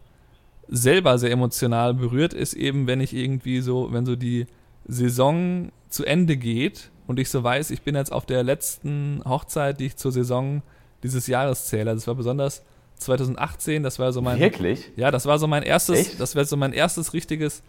[0.68, 4.48] selber sehr emotional berührt, ist eben, wenn ich irgendwie so, wenn so die
[4.88, 9.80] Saison zu Ende geht und ich so weiß, ich bin jetzt auf der letzten Hochzeit,
[9.80, 10.62] die ich zur Saison
[11.04, 11.94] dieses Jahres zähle.
[11.94, 12.64] Das war besonders
[12.98, 14.92] 2018, das war so mein Wirklich?
[14.96, 16.20] ja, das war so mein erstes, Echt?
[16.20, 17.62] das wäre so mein erstes richtiges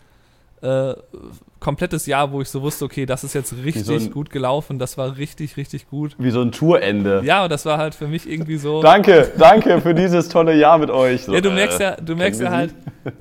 [0.63, 0.95] äh,
[1.61, 4.79] komplettes Jahr, wo ich so wusste, okay, das ist jetzt richtig so ein- gut gelaufen,
[4.79, 6.15] das war richtig, richtig gut.
[6.19, 7.23] Wie so ein Tourende.
[7.25, 8.83] Ja, und das war halt für mich irgendwie so.
[8.83, 11.25] Danke, danke für dieses tolle Jahr mit euch.
[11.25, 12.75] So, ja, du merkst äh, ja, du merkst ja halt,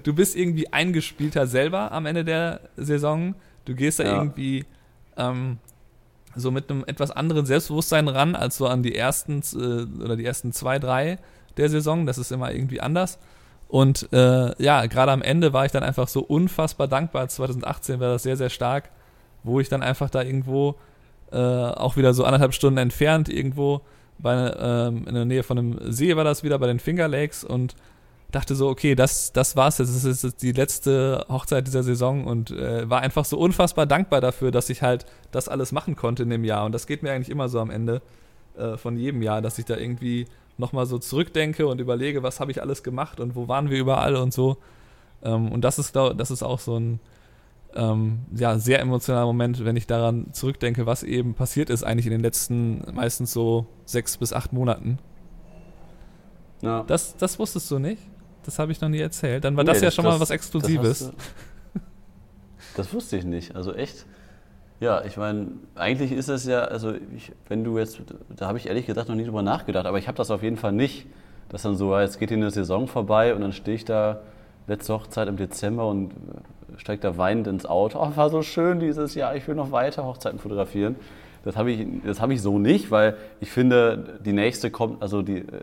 [0.04, 3.36] du bist irgendwie eingespielter selber am Ende der Saison.
[3.66, 4.16] Du gehst da Ja.
[4.18, 4.66] irgendwie
[5.18, 5.58] ähm,
[6.36, 10.26] so mit einem etwas anderen Selbstbewusstsein ran, als so an die ersten äh, oder die
[10.26, 11.18] ersten zwei, drei
[11.58, 12.06] der Saison.
[12.06, 13.18] Das ist immer irgendwie anders.
[13.68, 17.28] Und äh, ja, gerade am Ende war ich dann einfach so unfassbar dankbar.
[17.28, 18.92] 2018 war das sehr, sehr stark,
[19.44, 20.76] wo ich dann einfach da irgendwo
[21.32, 23.82] äh, auch wieder so anderthalb Stunden entfernt irgendwo
[24.18, 27.44] bei, ähm, in der Nähe von einem See war das wieder bei den Finger Lakes
[27.44, 27.76] und
[28.32, 29.96] dachte so, okay, das, das war's jetzt.
[29.96, 34.22] Das ist jetzt die letzte Hochzeit dieser Saison und äh, war einfach so unfassbar dankbar
[34.22, 36.66] dafür, dass ich halt das alles machen konnte in dem Jahr.
[36.66, 38.02] Und das geht mir eigentlich immer so am Ende
[38.58, 42.52] äh, von jedem Jahr, dass ich da irgendwie nochmal so zurückdenke und überlege, was habe
[42.52, 44.58] ich alles gemacht und wo waren wir überall und so.
[45.24, 47.00] Ähm, und das ist, das ist auch so ein
[47.76, 52.14] ähm, ja, sehr emotionaler Moment, wenn ich daran zurückdenke, was eben passiert ist eigentlich in
[52.14, 54.98] den letzten meistens so sechs bis acht Monaten.
[56.62, 56.84] Ja.
[56.88, 58.02] Das, das wusstest du nicht?
[58.44, 59.44] Das habe ich noch nie erzählt.
[59.44, 61.00] Dann war nee, das ja schon das, mal was Exklusives.
[61.00, 61.84] Das,
[62.76, 63.56] das, wusste ich nicht.
[63.56, 64.06] Also echt.
[64.80, 68.02] Ja, ich meine, eigentlich ist es ja, also ich, wenn du jetzt,
[68.36, 70.58] da habe ich ehrlich gesagt noch nie drüber nachgedacht, aber ich habe das auf jeden
[70.58, 71.08] Fall nicht,
[71.50, 74.20] dass dann so, jetzt geht hier eine Saison vorbei und dann stehe ich da
[74.68, 76.12] letzte Hochzeit im Dezember und
[76.78, 78.00] steigt da weinend ins Auto.
[78.00, 80.96] Oh, war so schön dieses Jahr, ich will noch weiter Hochzeiten fotografieren.
[81.46, 81.88] Das habe ich,
[82.20, 85.62] hab ich so nicht, weil ich finde, die nächste kommt, also die, äh,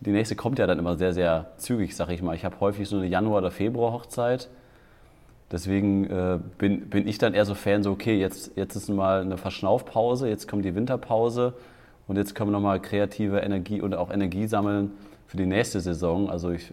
[0.00, 2.34] die nächste kommt ja dann immer sehr, sehr zügig, sag ich mal.
[2.34, 4.48] Ich habe häufig so eine Januar- oder Februar-Hochzeit.
[5.50, 9.22] Deswegen äh, bin, bin ich dann eher so Fan, so okay, jetzt, jetzt ist mal
[9.22, 11.54] eine Verschnaufpause, jetzt kommt die Winterpause
[12.06, 14.92] und jetzt können wir nochmal kreative Energie und auch Energie sammeln
[15.26, 16.30] für die nächste Saison.
[16.30, 16.72] Also ich,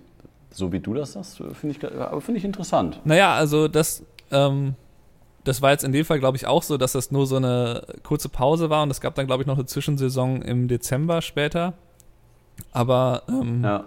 [0.52, 3.02] so wie du das sagst, finde ich, find ich interessant.
[3.04, 4.76] Naja, also das, ähm,
[5.44, 7.84] das war jetzt in dem Fall, glaube ich, auch so, dass das nur so eine
[8.04, 11.74] kurze Pause war und es gab dann, glaube ich, noch eine Zwischensaison im Dezember später.
[12.72, 13.86] Aber ähm, ja.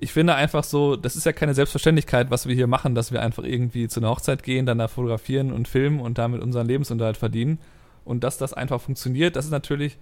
[0.00, 3.20] Ich finde einfach so, das ist ja keine Selbstverständlichkeit, was wir hier machen, dass wir
[3.20, 7.18] einfach irgendwie zu einer Hochzeit gehen, dann da fotografieren und filmen und damit unseren Lebensunterhalt
[7.18, 7.58] verdienen.
[8.04, 9.98] Und dass das einfach funktioniert, das ist natürlich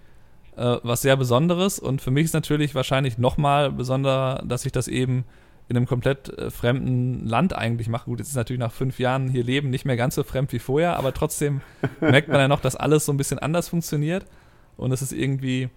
[0.55, 1.79] äh, was sehr Besonderes.
[1.79, 5.25] Und für mich ist natürlich wahrscheinlich nochmal besonderer, dass ich das eben
[5.67, 8.05] in einem komplett äh, fremden Land eigentlich mache.
[8.05, 10.59] Gut, jetzt ist natürlich nach fünf Jahren hier leben nicht mehr ganz so fremd wie
[10.59, 11.59] vorher, aber trotzdem
[11.99, 14.25] merkt man ja noch, dass alles so ein bisschen anders funktioniert.
[14.77, 15.67] Und es ist irgendwie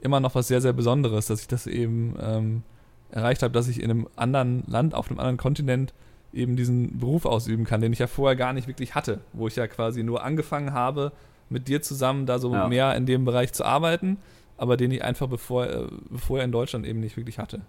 [0.00, 2.62] immer noch was sehr, sehr Besonderes, dass ich das eben ähm,
[3.10, 5.94] erreicht habe, dass ich in einem anderen Land, auf einem anderen Kontinent
[6.32, 9.56] eben diesen Beruf ausüben kann, den ich ja vorher gar nicht wirklich hatte, wo ich
[9.56, 11.12] ja quasi nur angefangen habe,
[11.48, 12.68] mit dir zusammen da so ja.
[12.68, 14.18] mehr in dem Bereich zu arbeiten,
[14.58, 17.62] aber den ich einfach bevor, äh, bevor in Deutschland eben nicht wirklich hatte.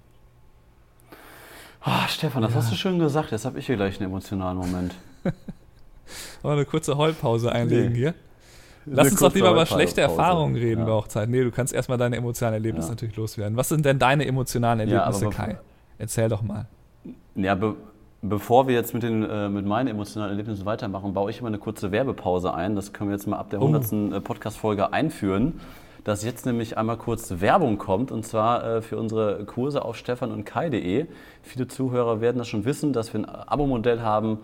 [1.85, 2.57] Oh, Stefan, das ja.
[2.57, 3.31] hast du schön gesagt.
[3.31, 4.95] Jetzt habe ich hier gleich einen emotionalen Moment.
[6.43, 7.97] Aber eine kurze Heulpause einlegen nee.
[7.97, 8.13] hier.
[8.89, 10.85] Lass uns doch lieber über schlechte Erfahrungen reden ja.
[10.85, 11.31] bei Hochzeiten.
[11.31, 12.93] Nee, du kannst erstmal deine emotionalen Erlebnisse ja.
[12.93, 13.57] natürlich loswerden.
[13.57, 15.57] Was sind denn deine emotionalen Erlebnisse, ja, Kai?
[15.97, 16.67] Erzähl doch mal.
[17.35, 17.75] Ja, be
[18.23, 21.59] bevor wir jetzt mit, den, äh, mit meinen emotionalen Erlebnissen weitermachen, baue ich immer eine
[21.59, 22.75] kurze Werbepause ein.
[22.75, 23.93] Das können wir jetzt mal ab der 100.
[23.93, 24.19] Oh.
[24.21, 25.59] Podcast-Folge einführen
[26.07, 30.31] dass jetzt nämlich einmal kurz Werbung kommt und zwar äh, für unsere Kurse auf stefan
[30.31, 31.05] und kai.de.
[31.43, 34.39] Viele Zuhörer werden das schon wissen, dass wir ein Abo-Modell haben,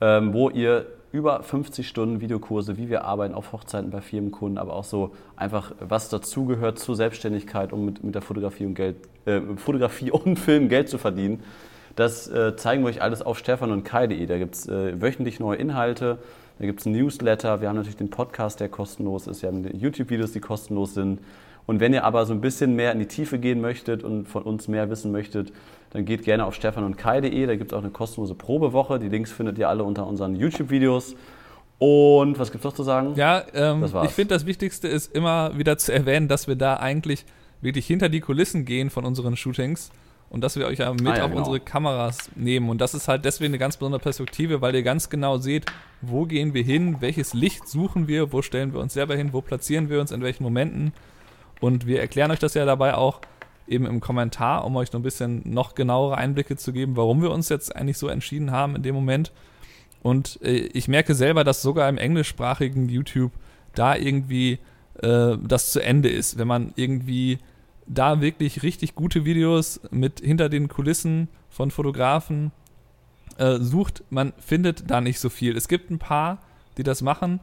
[0.00, 4.72] ähm, wo ihr über 50 Stunden Videokurse, wie wir arbeiten auf Hochzeiten bei Firmenkunden, aber
[4.72, 9.40] auch so einfach, was dazugehört zur Selbstständigkeit, um mit, mit der Fotografie und, Geld, äh,
[9.56, 11.44] Fotografie und Film Geld zu verdienen.
[11.94, 14.26] Das äh, zeigen wir euch alles auf stefan und kai.de.
[14.26, 16.18] Da gibt es äh, wöchentlich neue Inhalte.
[16.58, 20.32] Da gibt es Newsletter, wir haben natürlich den Podcast, der kostenlos ist, wir haben YouTube-Videos,
[20.32, 21.20] die kostenlos sind.
[21.66, 24.42] Und wenn ihr aber so ein bisschen mehr in die Tiefe gehen möchtet und von
[24.42, 25.52] uns mehr wissen möchtet,
[25.90, 27.46] dann geht gerne auf stefan und kai.de.
[27.46, 28.98] Da gibt es auch eine kostenlose Probewoche.
[28.98, 31.14] Die Links findet ihr alle unter unseren YouTube-Videos.
[31.78, 33.14] Und was gibt es noch zu sagen?
[33.16, 37.24] Ja, ähm, ich finde, das Wichtigste ist immer wieder zu erwähnen, dass wir da eigentlich
[37.60, 39.90] wirklich hinter die Kulissen gehen von unseren Shootings
[40.30, 41.38] und dass wir euch ja mit ah, ja, auf genau.
[41.38, 42.68] unsere Kameras nehmen.
[42.68, 45.66] Und das ist halt deswegen eine ganz besondere Perspektive, weil ihr ganz genau seht,
[46.00, 49.40] wo gehen wir hin, welches Licht suchen wir, wo stellen wir uns selber hin, wo
[49.40, 50.92] platzieren wir uns, in welchen Momenten.
[51.64, 53.22] Und wir erklären euch das ja dabei auch
[53.66, 57.30] eben im Kommentar, um euch noch ein bisschen noch genauere Einblicke zu geben, warum wir
[57.30, 59.32] uns jetzt eigentlich so entschieden haben in dem Moment.
[60.02, 63.32] Und äh, ich merke selber, dass sogar im englischsprachigen YouTube
[63.74, 64.58] da irgendwie
[65.00, 66.36] äh, das zu Ende ist.
[66.36, 67.38] Wenn man irgendwie
[67.86, 72.52] da wirklich richtig gute Videos mit hinter den Kulissen von Fotografen
[73.38, 75.56] äh, sucht, man findet da nicht so viel.
[75.56, 76.42] Es gibt ein paar,
[76.76, 77.40] die das machen.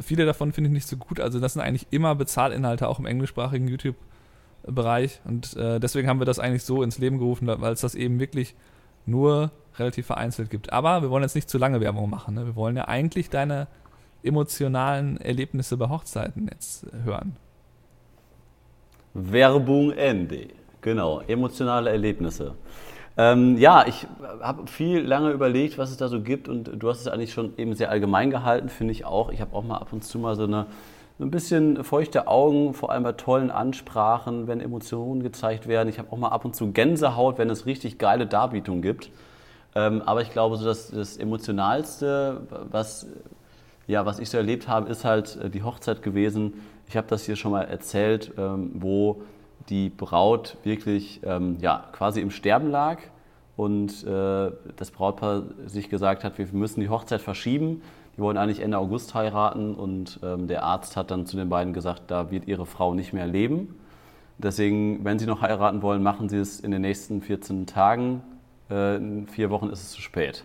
[0.00, 1.20] Viele davon finde ich nicht so gut.
[1.20, 5.20] Also das sind eigentlich immer Bezahlinhalte, auch im englischsprachigen YouTube-Bereich.
[5.24, 8.20] Und äh, deswegen haben wir das eigentlich so ins Leben gerufen, weil es das eben
[8.20, 8.54] wirklich
[9.06, 10.72] nur relativ vereinzelt gibt.
[10.72, 12.34] Aber wir wollen jetzt nicht zu lange Werbung machen.
[12.34, 12.46] Ne?
[12.46, 13.68] Wir wollen ja eigentlich deine
[14.22, 17.36] emotionalen Erlebnisse bei Hochzeiten jetzt hören.
[19.14, 20.48] Werbung Ende.
[20.82, 22.54] Genau, emotionale Erlebnisse.
[23.20, 24.06] Ähm, ja, ich
[24.40, 27.52] habe viel lange überlegt, was es da so gibt und du hast es eigentlich schon
[27.58, 29.30] eben sehr allgemein gehalten, finde ich auch.
[29.30, 30.66] Ich habe auch mal ab und zu mal so eine
[31.20, 35.90] ein bisschen feuchte Augen, vor allem bei tollen Ansprachen, wenn Emotionen gezeigt werden.
[35.90, 39.10] Ich habe auch mal ab und zu Gänsehaut, wenn es richtig geile Darbietungen gibt.
[39.74, 43.06] Ähm, aber ich glaube, so das, das Emotionalste, was,
[43.86, 46.54] ja, was ich so erlebt habe, ist halt äh, die Hochzeit gewesen,
[46.88, 49.20] ich habe das hier schon mal erzählt, ähm, wo
[49.70, 52.98] die Braut wirklich ähm, ja, quasi im Sterben lag
[53.56, 57.82] und äh, das Brautpaar sich gesagt hat, wir müssen die Hochzeit verschieben.
[58.16, 61.72] Die wollen eigentlich Ende August heiraten und ähm, der Arzt hat dann zu den beiden
[61.72, 63.76] gesagt, da wird ihre Frau nicht mehr leben.
[64.38, 68.22] Deswegen, wenn sie noch heiraten wollen, machen sie es in den nächsten 14 Tagen.
[68.70, 70.44] Äh, in vier Wochen ist es zu spät.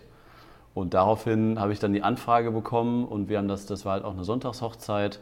[0.74, 4.04] Und daraufhin habe ich dann die Anfrage bekommen und wir haben das, das war halt
[4.04, 5.20] auch eine Sonntagshochzeit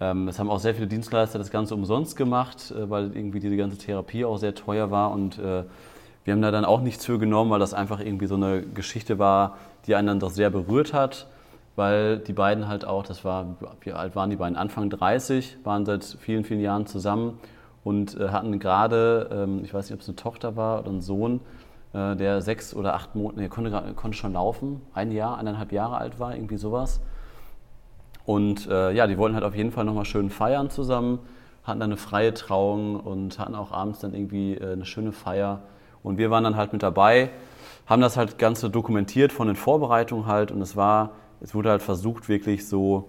[0.00, 3.76] es haben auch sehr viele Dienstleister das Ganze umsonst gemacht, äh, weil irgendwie diese ganze
[3.76, 5.10] Therapie auch sehr teuer war.
[5.10, 5.64] Und äh,
[6.24, 9.18] wir haben da dann auch nichts für genommen, weil das einfach irgendwie so eine Geschichte
[9.18, 11.26] war, die einen dann doch sehr berührt hat,
[11.76, 14.56] weil die beiden halt auch, das war, wie alt waren die beiden?
[14.56, 17.38] Anfang 30, waren seit vielen, vielen Jahren zusammen
[17.84, 21.00] und äh, hatten gerade, ähm, ich weiß nicht, ob es eine Tochter war oder ein
[21.00, 21.40] Sohn,
[21.92, 26.20] der sechs oder acht Monate, nee, konnte, konnte schon laufen, ein Jahr, eineinhalb Jahre alt
[26.20, 27.00] war, irgendwie sowas.
[28.24, 31.20] Und äh, ja, die wollten halt auf jeden Fall nochmal schön feiern zusammen,
[31.64, 35.62] hatten dann eine freie Trauung und hatten auch abends dann irgendwie äh, eine schöne Feier.
[36.02, 37.30] Und wir waren dann halt mit dabei,
[37.86, 41.82] haben das halt Ganze dokumentiert von den Vorbereitungen halt und es war, es wurde halt
[41.82, 43.08] versucht wirklich so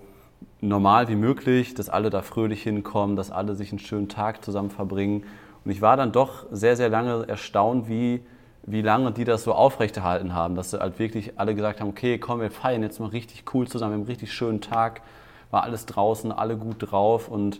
[0.59, 4.69] normal wie möglich, dass alle da fröhlich hinkommen, dass alle sich einen schönen Tag zusammen
[4.69, 5.23] verbringen.
[5.63, 8.21] Und ich war dann doch sehr, sehr lange erstaunt, wie,
[8.63, 12.17] wie lange die das so aufrechterhalten haben, dass sie halt wirklich alle gesagt haben, okay,
[12.17, 15.01] komm, wir feiern jetzt mal richtig cool zusammen, wir haben einen richtig schönen Tag,
[15.49, 17.59] war alles draußen, alle gut drauf und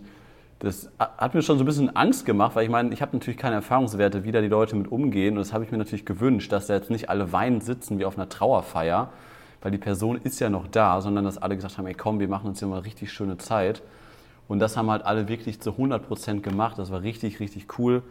[0.60, 3.40] das hat mir schon so ein bisschen Angst gemacht, weil ich meine, ich habe natürlich
[3.40, 6.52] keine Erfahrungswerte, wie da die Leute mit umgehen und das habe ich mir natürlich gewünscht,
[6.52, 9.10] dass da jetzt nicht alle weinend sitzen wie auf einer Trauerfeier,
[9.64, 12.28] weil die Person ist ja noch da, sondern dass alle gesagt haben, ey komm, wir
[12.28, 13.82] machen uns hier mal richtig schöne Zeit.
[14.48, 16.78] Und das haben halt alle wirklich zu 100 Prozent gemacht.
[16.78, 18.04] Das war richtig, richtig cool.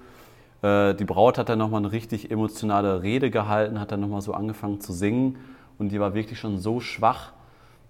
[0.63, 4.35] Äh, die Braut hat dann nochmal eine richtig emotionale Rede gehalten, hat dann nochmal so
[4.35, 5.39] angefangen zu singen.
[5.79, 7.33] Und die war wirklich schon so schwach,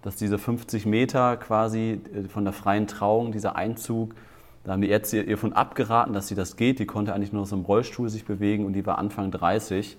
[0.01, 4.15] dass diese 50 Meter quasi äh, von der freien Trauung, dieser Einzug,
[4.63, 6.79] da haben die Ärzte ihr von abgeraten, dass sie das geht.
[6.79, 9.97] Die konnte eigentlich nur aus einem Rollstuhl sich bewegen und die war Anfang 30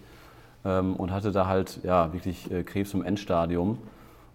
[0.64, 3.78] ähm, und hatte da halt ja, wirklich äh, Krebs im Endstadium.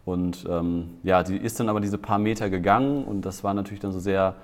[0.06, 3.80] Und ähm, ja, die ist dann aber diese paar Meter gegangen und das waren natürlich
[3.80, 4.36] dann so sehr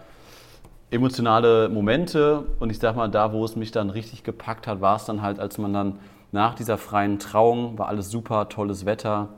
[0.93, 2.45] emotionale Momente.
[2.59, 5.21] Und ich sag mal, da, wo es mich dann richtig gepackt hat, war es dann
[5.21, 5.99] halt, als man dann
[6.31, 9.29] nach dieser freien Trauung, war alles super, tolles Wetter,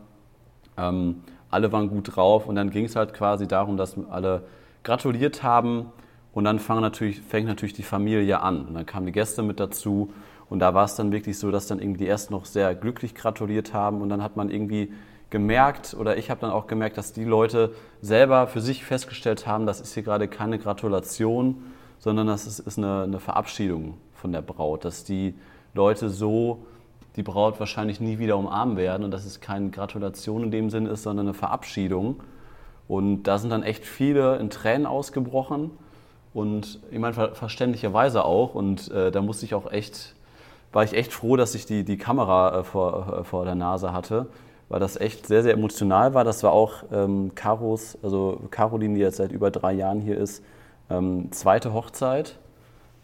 [0.78, 4.44] ähm, alle waren gut drauf und dann ging es halt quasi darum, dass alle
[4.84, 5.88] gratuliert haben
[6.34, 8.66] und dann natürlich, fängt natürlich die Familie an.
[8.66, 10.12] Und dann kamen die Gäste mit dazu
[10.50, 13.16] und da war es dann wirklich so, dass dann irgendwie die ersten noch sehr glücklich
[13.16, 14.92] gratuliert haben und dann hat man irgendwie
[15.36, 19.66] gemerkt oder ich habe dann auch gemerkt, dass die Leute selber für sich festgestellt haben,
[19.66, 21.58] das ist hier gerade keine Gratulation,
[22.00, 25.34] sondern das ist, ist eine, eine Verabschiedung von der Braut, dass die
[25.74, 26.66] Leute so
[27.18, 30.86] die Braut wahrscheinlich nie wieder umarmen werden und dass es keine Gratulation in dem Sinn
[30.86, 32.22] ist, sondern eine Verabschiedung.
[32.88, 35.72] Und da sind dann echt viele in Tränen ausgebrochen
[36.34, 40.16] und ich meine verständlicherweise auch und äh, da musste ich auch echt
[40.76, 43.94] war ich echt froh, dass ich die, die Kamera äh, vor, äh, vor der Nase
[43.94, 44.28] hatte,
[44.70, 46.24] weil das echt sehr, sehr emotional war.
[46.24, 50.44] Das war auch ähm, Caros, also Caroline, die jetzt seit über drei Jahren hier ist,
[50.90, 52.38] ähm, zweite Hochzeit.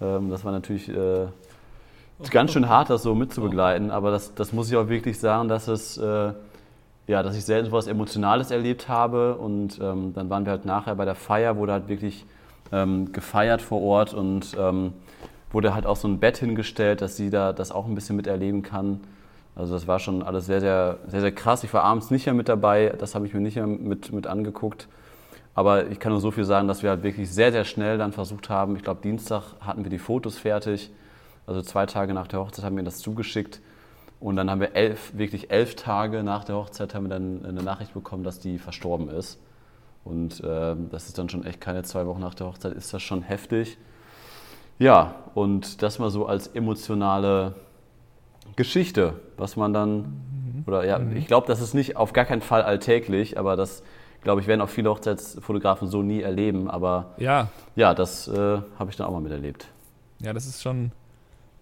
[0.01, 1.27] Ähm, das war natürlich äh,
[2.29, 5.67] ganz schön hart, das so mitzubegleiten, aber das, das muss ich auch wirklich sagen, dass
[5.67, 6.33] es äh,
[7.07, 9.35] ja, dass ich selten so etwas Emotionales erlebt habe.
[9.35, 12.25] Und ähm, dann waren wir halt nachher bei der Feier, wurde halt wirklich
[12.71, 14.93] ähm, gefeiert vor Ort und ähm,
[15.51, 18.63] wurde halt auch so ein Bett hingestellt, dass sie da das auch ein bisschen miterleben
[18.63, 19.01] kann.
[19.55, 21.63] Also das war schon alles sehr, sehr, sehr, sehr krass.
[21.63, 24.27] Ich war abends nicht mehr mit dabei, das habe ich mir nicht mehr mit, mit
[24.27, 24.87] angeguckt.
[25.53, 28.13] Aber ich kann nur so viel sagen, dass wir halt wirklich sehr, sehr schnell dann
[28.13, 28.75] versucht haben.
[28.77, 30.91] Ich glaube, Dienstag hatten wir die Fotos fertig.
[31.45, 33.59] Also zwei Tage nach der Hochzeit haben wir das zugeschickt.
[34.21, 37.63] Und dann haben wir elf, wirklich elf Tage nach der Hochzeit haben wir dann eine
[37.63, 39.39] Nachricht bekommen, dass die verstorben ist.
[40.03, 43.01] Und äh, das ist dann schon echt keine zwei Wochen nach der Hochzeit, ist das
[43.01, 43.77] schon heftig.
[44.79, 47.55] Ja, und das mal so als emotionale
[48.55, 50.63] Geschichte, was man dann, mhm.
[50.67, 51.15] oder ja, mhm.
[51.15, 53.83] ich glaube, das ist nicht auf gar keinen Fall alltäglich, aber das,
[54.21, 56.69] glaube ich, werden auch viele Hochzeitsfotografen so nie erleben.
[56.69, 58.33] Aber ja, ja das äh,
[58.77, 59.67] habe ich dann auch mal miterlebt.
[60.19, 60.91] Ja, das ist schon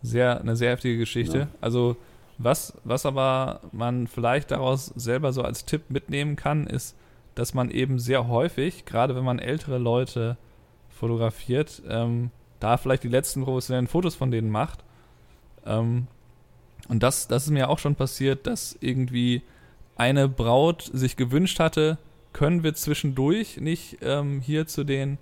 [0.02, 1.40] sehr, eine sehr heftige Geschichte.
[1.40, 1.48] Ja.
[1.62, 1.96] Also,
[2.38, 6.96] was, was aber man vielleicht daraus selber so als Tipp mitnehmen kann, ist,
[7.36, 10.38] dass man eben sehr häufig, gerade wenn man ältere Leute
[10.90, 14.84] fotografiert, ähm, da vielleicht die letzten professionellen Fotos von denen macht.
[15.66, 16.08] Ähm,
[16.88, 19.42] und das, das ist mir auch schon passiert, dass irgendwie
[19.96, 21.98] eine Braut sich gewünscht hatte,
[22.34, 25.18] können wir zwischendurch nicht ähm, hier zu den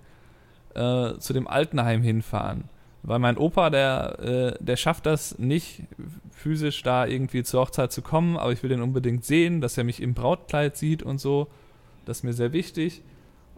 [0.74, 2.64] äh, zu dem Altenheim hinfahren.
[3.02, 5.82] Weil mein Opa, der, äh, der schafft das nicht,
[6.30, 9.84] physisch da irgendwie zur Hochzeit zu kommen, aber ich will den unbedingt sehen, dass er
[9.84, 11.48] mich im Brautkleid sieht und so.
[12.04, 13.02] Das ist mir sehr wichtig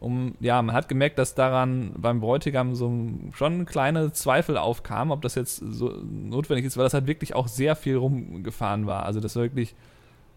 [0.00, 2.90] um, ja, man hat gemerkt, dass daran beim Bräutigam so
[3.32, 7.48] schon kleine Zweifel aufkamen, ob das jetzt so notwendig ist, weil das halt wirklich auch
[7.48, 9.04] sehr viel rumgefahren war.
[9.04, 9.74] Also das war wirklich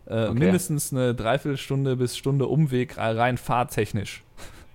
[0.06, 0.34] äh, okay.
[0.34, 4.24] mindestens eine Dreiviertelstunde bis Stunde Umweg rein fahrtechnisch.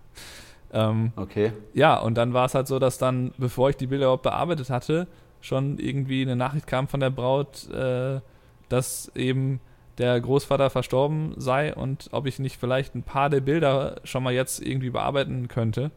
[0.73, 1.53] ähm, okay.
[1.75, 4.71] Ja, und dann war es halt so, dass dann, bevor ich die Bilder überhaupt bearbeitet
[4.71, 5.07] hatte,
[5.43, 8.21] schon irgendwie eine Nachricht kam von der Braut, äh,
[8.71, 9.61] dass eben
[9.99, 14.33] der Großvater verstorben sei und ob ich nicht vielleicht ein paar der Bilder schon mal
[14.33, 15.91] jetzt irgendwie bearbeiten könnte.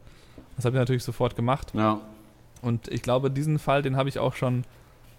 [0.56, 1.72] Das habe ich natürlich sofort gemacht.
[1.74, 2.00] Ja.
[2.60, 4.64] Und ich glaube, diesen Fall, den habe ich auch schon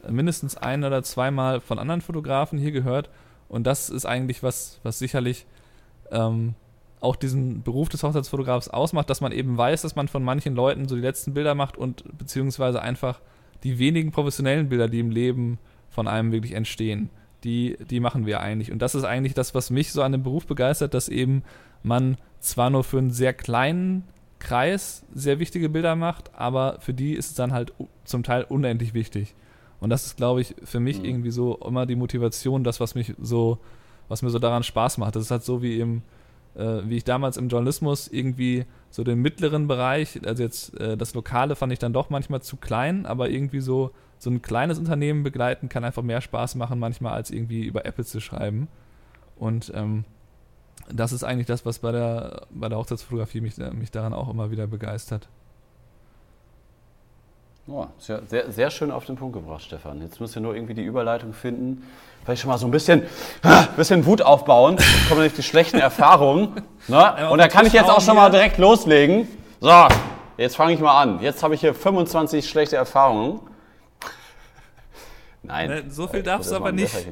[0.08, 3.10] mindestens ein oder zweimal von anderen Fotografen hier gehört.
[3.50, 5.46] Und das ist eigentlich was, was sicherlich
[6.12, 6.56] ähm,
[7.00, 10.88] auch diesen Beruf des Hochzeitsfotografs ausmacht, dass man eben weiß, dass man von manchen Leuten
[10.88, 13.20] so die letzten Bilder macht und beziehungsweise einfach
[13.64, 15.60] die wenigen professionellen Bilder, die im Leben
[15.90, 17.10] von einem wirklich entstehen,
[17.44, 18.72] die, die machen wir eigentlich.
[18.72, 21.44] Und das ist eigentlich das, was mich so an dem Beruf begeistert, dass eben
[21.84, 24.04] man zwar nur für einen sehr kleinen
[24.40, 27.74] Kreis sehr wichtige Bilder macht, aber für die ist es dann halt
[28.04, 29.36] zum Teil unendlich wichtig.
[29.80, 31.06] Und das ist, glaube ich, für mich mhm.
[31.06, 33.58] irgendwie so immer die Motivation, das, was mich so,
[34.08, 35.16] was mir so daran Spaß macht.
[35.16, 36.04] Das ist halt so wie im,
[36.56, 41.14] äh, wie ich damals im Journalismus irgendwie so den mittleren Bereich, also jetzt äh, das
[41.14, 43.92] Lokale fand ich dann doch manchmal zu klein, aber irgendwie so,
[44.24, 48.06] so ein kleines Unternehmen begleiten kann einfach mehr Spaß machen manchmal, als irgendwie über Apple
[48.06, 48.68] zu schreiben.
[49.38, 50.06] Und ähm,
[50.90, 54.52] das ist eigentlich das, was bei der, bei der Hochzeitsfotografie mich, mich daran auch immer
[54.52, 55.28] wieder begeistert.
[57.68, 60.02] Oh, sehr, sehr, sehr schön auf den Punkt gebracht, Stefan.
[60.02, 61.84] Jetzt müsst ihr nur irgendwie die Überleitung finden.
[62.24, 63.04] Vielleicht schon mal so ein bisschen,
[63.78, 64.78] bisschen Wut aufbauen.
[65.08, 66.62] Kommen nämlich die schlechten Erfahrungen.
[66.90, 67.30] Ne?
[67.30, 69.30] Und da kann ich jetzt auch schon mal direkt loslegen.
[69.62, 69.88] So,
[70.38, 71.22] jetzt fange ich mal an.
[71.22, 73.40] Jetzt habe ich hier 25 schlechte Erfahrungen.
[75.44, 75.70] Nein.
[75.70, 76.96] Ne, so viel darfst du aber nicht.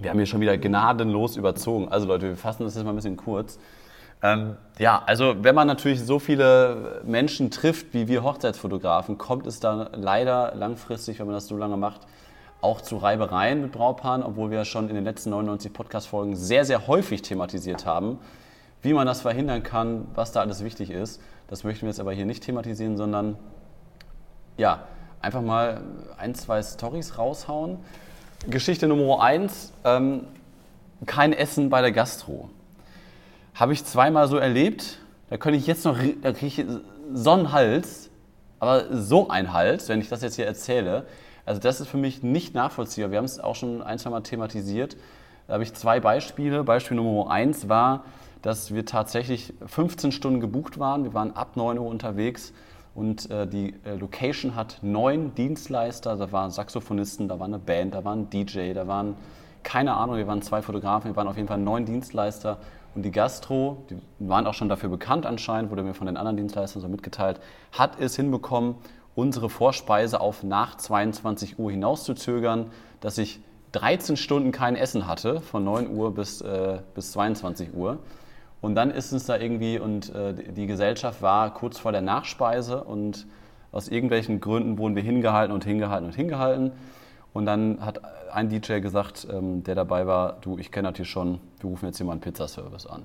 [0.00, 1.88] Wir haben hier schon wieder gnadenlos überzogen.
[1.88, 3.58] Also Leute, wir fassen das jetzt mal ein bisschen kurz.
[4.22, 9.60] Ähm, ja, also wenn man natürlich so viele Menschen trifft wie wir Hochzeitsfotografen, kommt es
[9.60, 12.00] dann leider langfristig, wenn man das so lange macht,
[12.62, 16.64] auch zu Reibereien mit Braupaaren, obwohl wir ja schon in den letzten 99 Podcast-Folgen sehr,
[16.64, 18.18] sehr häufig thematisiert haben,
[18.82, 21.20] wie man das verhindern kann, was da alles wichtig ist.
[21.48, 23.36] Das möchten wir jetzt aber hier nicht thematisieren, sondern
[24.56, 24.84] ja,
[25.20, 25.82] einfach mal
[26.18, 27.78] ein, zwei Stories raushauen.
[28.48, 30.26] Geschichte Nummer eins, ähm,
[31.06, 32.50] kein Essen bei der Gastro.
[33.54, 34.98] Habe ich zweimal so erlebt.
[35.28, 36.66] Da könnte ich jetzt noch, da kriege ich
[37.12, 38.10] so einen Hals,
[38.58, 41.06] aber so ein Hals, wenn ich das jetzt hier erzähle.
[41.44, 43.10] Also das ist für mich nicht nachvollziehbar.
[43.10, 44.96] Wir haben es auch schon ein, zwei Mal thematisiert.
[45.46, 46.64] Da habe ich zwei Beispiele.
[46.64, 48.04] Beispiel Nummer eins war,
[48.42, 51.04] dass wir tatsächlich 15 Stunden gebucht waren.
[51.04, 52.52] Wir waren ab 9 Uhr unterwegs
[52.94, 56.16] und äh, die äh, Location hat neun Dienstleister.
[56.16, 59.14] Da waren Saxophonisten, da war eine Band, da war ein DJ, da waren,
[59.62, 62.58] keine Ahnung, wir waren zwei Fotografen, wir waren auf jeden Fall neun Dienstleister
[62.94, 66.36] und die Gastro, die waren auch schon dafür bekannt anscheinend, wurde mir von den anderen
[66.36, 67.40] Dienstleistern so mitgeteilt,
[67.72, 68.74] hat es hinbekommen,
[69.14, 72.70] unsere Vorspeise auf nach 22 Uhr hinauszuzögern,
[73.00, 73.40] dass ich
[73.72, 77.98] 13 Stunden kein Essen hatte, von 9 Uhr bis, äh, bis 22 Uhr.
[78.60, 82.84] Und dann ist es da irgendwie, und äh, die Gesellschaft war kurz vor der Nachspeise
[82.84, 83.26] und
[83.72, 86.72] aus irgendwelchen Gründen wurden wir hingehalten und hingehalten und hingehalten.
[87.32, 88.00] Und dann hat
[88.32, 91.86] ein DJ gesagt, ähm, der dabei war, du, ich kenne das hier schon, wir rufen
[91.86, 93.02] jetzt hier mal einen Pizzaservice an.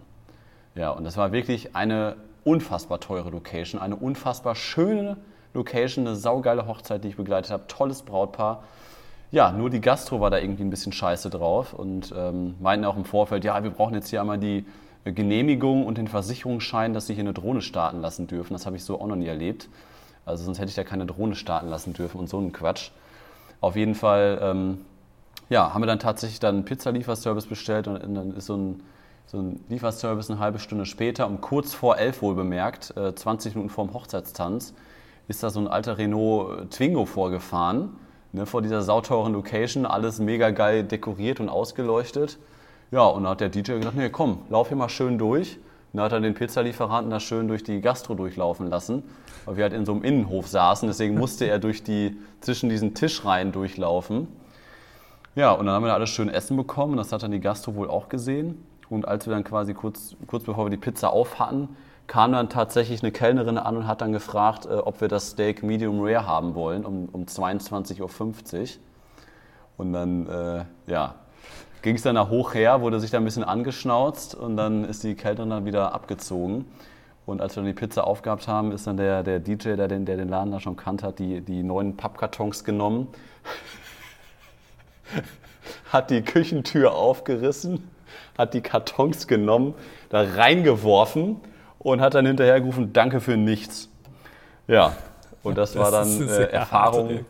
[0.74, 5.18] Ja, und das war wirklich eine unfassbar teure Location, eine unfassbar schöne
[5.54, 8.64] Location, eine saugeile Hochzeit, die ich begleitet habe, tolles Brautpaar.
[9.32, 12.98] Ja, nur die Gastro war da irgendwie ein bisschen scheiße drauf und ähm, meinten auch
[12.98, 14.66] im Vorfeld, ja, wir brauchen jetzt hier einmal die
[15.14, 18.54] Genehmigung und den Versicherungsschein, dass sie hier eine Drohne starten lassen dürfen.
[18.54, 19.70] Das habe ich so auch noch nie erlebt.
[20.26, 22.90] Also sonst hätte ich da keine Drohne starten lassen dürfen und so einen Quatsch.
[23.62, 24.80] Auf jeden Fall ähm,
[25.50, 28.84] ja, haben wir dann tatsächlich dann einen Pizzalieferservice bestellt und dann ist so ein,
[29.28, 33.56] so ein Lieferservice eine halbe Stunde später, um kurz vor elf wohl bemerkt, äh, 20
[33.56, 34.74] Minuten vor dem Hochzeitstanz,
[35.28, 37.96] ist da so ein alter Renault äh, Twingo vorgefahren,
[38.34, 42.40] ne, vor dieser sauteuren Location, alles mega geil dekoriert und ausgeleuchtet.
[42.92, 45.58] Ja, und dann hat der DJ gesagt, nee, komm, lauf hier mal schön durch.
[45.58, 49.04] Und dann hat er den Pizzalieferanten da schön durch die Gastro durchlaufen lassen,
[49.46, 50.88] weil wir halt in so einem Innenhof saßen.
[50.88, 54.28] Deswegen musste er durch die, zwischen diesen Tischreihen durchlaufen.
[55.36, 56.98] Ja, und dann haben wir da alles schön Essen bekommen.
[56.98, 58.66] Das hat dann die Gastro wohl auch gesehen.
[58.90, 61.70] Und als wir dann quasi kurz, kurz bevor wir die Pizza auf hatten,
[62.08, 65.64] kam dann tatsächlich eine Kellnerin an und hat dann gefragt, äh, ob wir das Steak
[65.64, 68.68] Medium Rare haben wollen, um, um 22.50 Uhr.
[69.78, 71.16] Und dann, äh, ja,
[71.86, 75.04] ging es dann da hoch her, wurde sich da ein bisschen angeschnauzt und dann ist
[75.04, 76.66] die Kellnerin dann wieder abgezogen.
[77.28, 80.04] Und als wir dann die Pizza aufgehabt haben, ist dann der, der DJ, der den,
[80.04, 83.08] der den Laden da schon kannt hat, die, die neuen Pappkartons genommen,
[85.94, 87.88] hat die Küchentür aufgerissen,
[88.36, 89.76] hat die Kartons genommen,
[90.10, 91.40] da reingeworfen
[91.78, 93.90] und hat dann hinterher gerufen, danke für nichts.
[94.68, 94.96] Ja,
[95.44, 97.26] und das, das war dann äh, Erfahrung.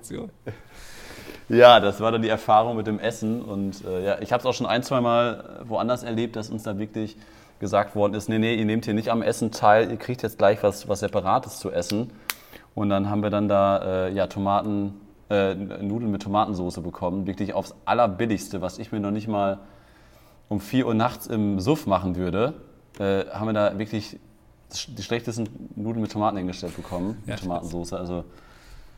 [1.49, 3.41] Ja, das war dann die Erfahrung mit dem Essen.
[3.41, 6.63] Und äh, ja, ich habe es auch schon ein, zwei Mal woanders erlebt, dass uns
[6.63, 7.17] da wirklich
[7.59, 10.37] gesagt worden ist, nee, nee, ihr nehmt hier nicht am Essen teil, ihr kriegt jetzt
[10.37, 12.11] gleich was, was Separates zu essen.
[12.73, 17.53] Und dann haben wir dann da äh, ja, Tomaten, äh, Nudeln mit Tomatensauce bekommen, wirklich
[17.53, 19.59] aufs allerbilligste, was ich mir noch nicht mal
[20.49, 22.53] um 4 Uhr nachts im Suff machen würde,
[22.99, 24.19] äh, haben wir da wirklich
[24.97, 27.93] die schlechtesten Nudeln mit Tomaten hingestellt bekommen, ja, mit Tomatensauce.
[27.93, 28.25] Also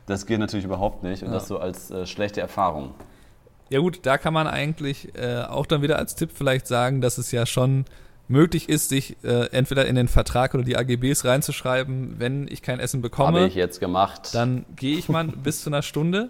[0.07, 1.35] Das geht natürlich überhaupt nicht und Ja.
[1.35, 2.95] das so als äh, schlechte Erfahrung.
[3.69, 7.17] Ja gut, da kann man eigentlich äh, auch dann wieder als Tipp vielleicht sagen, dass
[7.17, 7.85] es ja schon
[8.29, 12.79] möglich ist, sich äh, entweder in den Vertrag oder die AGBs reinzuschreiben, wenn ich kein
[12.79, 14.33] Essen bekomme, Habe ich jetzt gemacht.
[14.33, 16.29] dann gehe ich mal bis zu einer Stunde.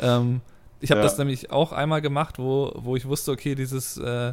[0.00, 0.40] Ähm,
[0.80, 1.04] ich habe Ja.
[1.04, 4.32] das nämlich auch einmal gemacht, wo, wo ich wusste, okay, dieses, äh,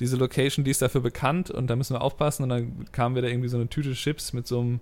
[0.00, 2.44] diese Location, die ist dafür bekannt und da müssen wir aufpassen.
[2.44, 4.80] Und dann kam wieder irgendwie so eine Tüte Chips mit so einem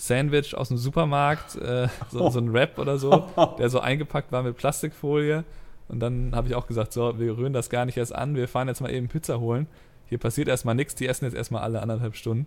[0.00, 3.26] Sandwich aus dem Supermarkt, äh, so, so ein Wrap oder so,
[3.58, 5.44] der so eingepackt war mit Plastikfolie.
[5.88, 8.48] Und dann habe ich auch gesagt, so, wir rühren das gar nicht erst an, wir
[8.48, 9.66] fahren jetzt mal eben Pizza holen.
[10.06, 12.46] Hier passiert erstmal nichts, die essen jetzt erstmal alle anderthalb Stunden.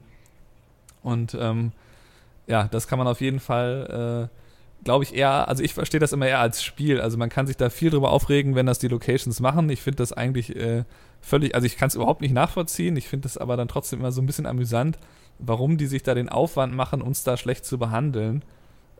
[1.04, 1.74] Und ähm,
[2.48, 6.12] ja, das kann man auf jeden Fall, äh, glaube ich, eher, also ich verstehe das
[6.12, 7.00] immer eher als Spiel.
[7.02, 9.70] Also man kann sich da viel drüber aufregen, wenn das die Locations machen.
[9.70, 10.86] Ich finde das eigentlich äh,
[11.22, 12.98] völlig, also ich kann es überhaupt nicht nachvollziehen.
[12.98, 14.98] Ich finde das aber dann trotzdem immer so ein bisschen amüsant,
[15.40, 18.44] warum die sich da den Aufwand machen, uns da schlecht zu behandeln.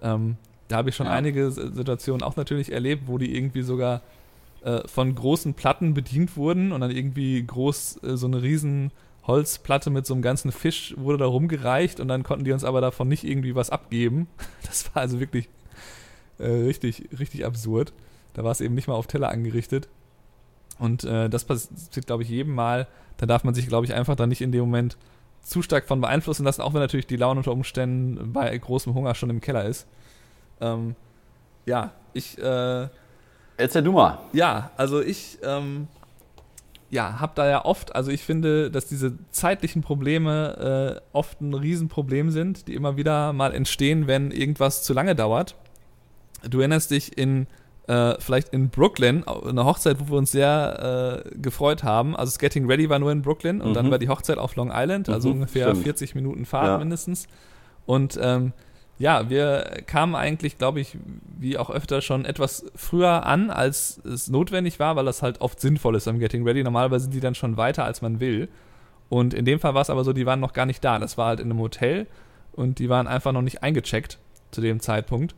[0.02, 1.14] Ähm, da habe ich schon Ja.
[1.14, 4.02] einige Situationen auch natürlich erlebt, wo die irgendwie sogar
[4.64, 8.92] äh, von großen Platten bedient wurden und dann irgendwie groß äh, so eine riesen
[9.28, 12.82] Holzplatte mit so einem ganzen Fisch wurde da rumgereicht und dann konnten die uns aber
[12.82, 14.28] davon nicht irgendwie was abgeben.
[14.66, 15.50] Das war also wirklich
[16.40, 17.94] äh, richtig, richtig absurd.
[18.34, 19.88] Da war es eben nicht mal auf Teller angerichtet.
[20.80, 22.88] Und äh, das passiert, glaube ich, jedem Mal.
[23.18, 24.98] Da darf man sich, glaube ich, einfach dann nicht in dem Moment
[25.44, 29.14] zu stark von beeinflussen lassen, auch wenn natürlich die Laune unter Umständen bei großem Hunger
[29.14, 29.88] schon im Keller ist.
[30.62, 30.96] Ähm,
[31.66, 32.88] ja, ich äh,
[33.58, 34.20] Erzähl du mal.
[34.32, 35.88] ja, also ich ähm,
[36.90, 41.54] ja, habe da ja oft, also ich finde, dass diese zeitlichen Probleme äh, oft ein
[41.54, 45.56] Riesenproblem sind, die immer wieder mal entstehen, wenn irgendwas zu lange dauert.
[46.48, 47.48] Du erinnerst dich in
[47.88, 52.16] äh, vielleicht in Brooklyn, eine Hochzeit, wo wir uns sehr äh, gefreut haben.
[52.16, 53.92] Also das Getting Ready war nur in Brooklyn und dann Mhm.
[53.92, 55.84] war die Hochzeit auf Long Island, also Mhm, ungefähr stimmt.
[55.84, 56.78] 40 Minuten Fahrt Ja.
[56.78, 57.28] mindestens.
[57.86, 58.54] Und ähm,
[59.00, 60.98] ja, wir kamen eigentlich, glaube ich,
[61.38, 65.60] wie auch öfter schon etwas früher an, als es notwendig war, weil das halt oft
[65.60, 66.64] sinnvoll ist am Getting Ready.
[66.64, 68.48] Normalerweise sind die dann schon weiter, als man will.
[69.10, 71.00] Und in dem Fall war es aber so, die waren noch gar nicht da.
[71.00, 72.08] Das war halt in einem Hotel
[72.54, 74.20] und die waren einfach noch nicht eingecheckt
[74.52, 75.36] zu dem Zeitpunkt.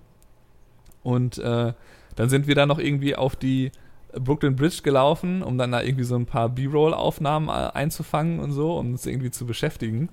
[1.01, 1.73] Und äh,
[2.15, 3.71] dann sind wir da noch irgendwie auf die
[4.17, 8.77] Brooklyn Bridge gelaufen, um dann da irgendwie so ein paar B-Roll-Aufnahmen äh, einzufangen und so,
[8.77, 10.09] um uns irgendwie zu beschäftigen.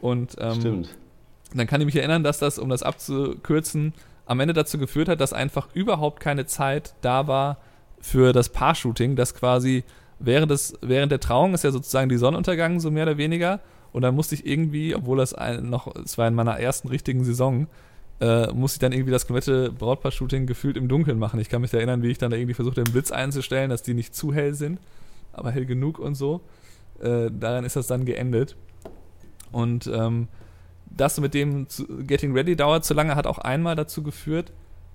[0.00, 0.94] Und ähm, Stimmt.
[1.54, 3.94] dann kann ich mich erinnern, dass das, um das abzukürzen,
[4.26, 7.58] am Ende dazu geführt hat, dass einfach überhaupt keine Zeit da war
[8.00, 9.84] für das Paar-Shooting, das quasi
[10.18, 13.60] während, des, während der Trauung ist ja sozusagen die Sonnenuntergang, so mehr oder weniger.
[13.92, 17.24] Und dann musste ich irgendwie, obwohl das ein, noch, es war in meiner ersten richtigen
[17.24, 17.66] Saison,
[18.20, 21.40] äh, musste ich dann irgendwie das komplette Brautpaar-Shooting gefühlt im Dunkeln machen.
[21.40, 23.82] Ich kann mich erinnern, wie ich dann da irgendwie versucht habe, den Blitz einzustellen, dass
[23.82, 24.78] die nicht zu hell sind,
[25.32, 26.40] aber hell genug und so.
[27.00, 28.56] Äh, daran ist das dann geendet.
[29.50, 30.28] Und ähm,
[30.86, 31.66] das mit dem
[32.06, 34.52] Getting Ready dauert zu lange, hat auch einmal dazu geführt,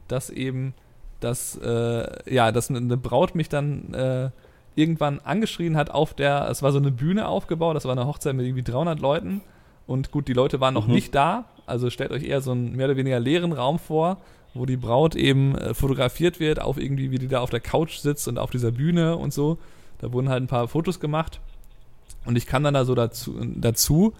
[0.07, 0.73] dass eben
[1.19, 4.29] das, äh, ja, dass eine Braut mich dann äh,
[4.75, 8.33] irgendwann angeschrien hat auf der, es war so eine Bühne aufgebaut, das war eine Hochzeit
[8.35, 9.41] mit irgendwie 300 Leuten
[9.89, 10.93] und gut, die Leute waren noch Mhm.
[10.93, 14.17] nicht da, also stellt euch eher so einen mehr oder weniger leeren Raum vor,
[14.53, 17.97] wo die Braut eben äh, fotografiert wird, auf irgendwie, wie die da auf der Couch
[17.97, 19.57] sitzt und auf dieser Bühne und so.
[19.99, 21.39] Da wurden halt ein paar Fotos gemacht
[22.25, 24.13] und ich kam dann da so dazu, dazu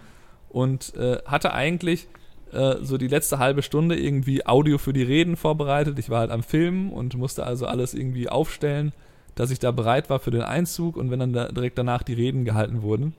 [0.50, 2.08] und äh, hatte eigentlich
[2.52, 6.00] äh, so die letzte halbe Stunde irgendwie Audio für die Reden vorbereitet.
[6.00, 8.92] Ich war halt am Filmen und musste also alles irgendwie aufstellen,
[9.36, 12.14] dass ich da bereit war für den Einzug und wenn dann da direkt danach die
[12.14, 13.14] Reden gehalten wurden.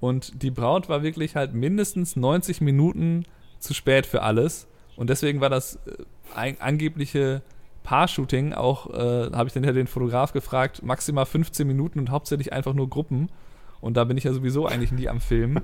[0.00, 3.24] Und die Braut war wirklich halt mindestens 90 Minuten
[3.58, 4.68] zu spät für alles.
[4.96, 5.78] Und deswegen war das
[6.36, 7.42] äh, angebliche
[7.82, 12.52] Paar-Shooting auch, äh, habe ich dann ja den Fotograf gefragt, maximal 15 Minuten und hauptsächlich
[12.52, 13.30] einfach nur Gruppen.
[13.80, 15.62] Und da bin ich ja sowieso eigentlich nie am Filmen.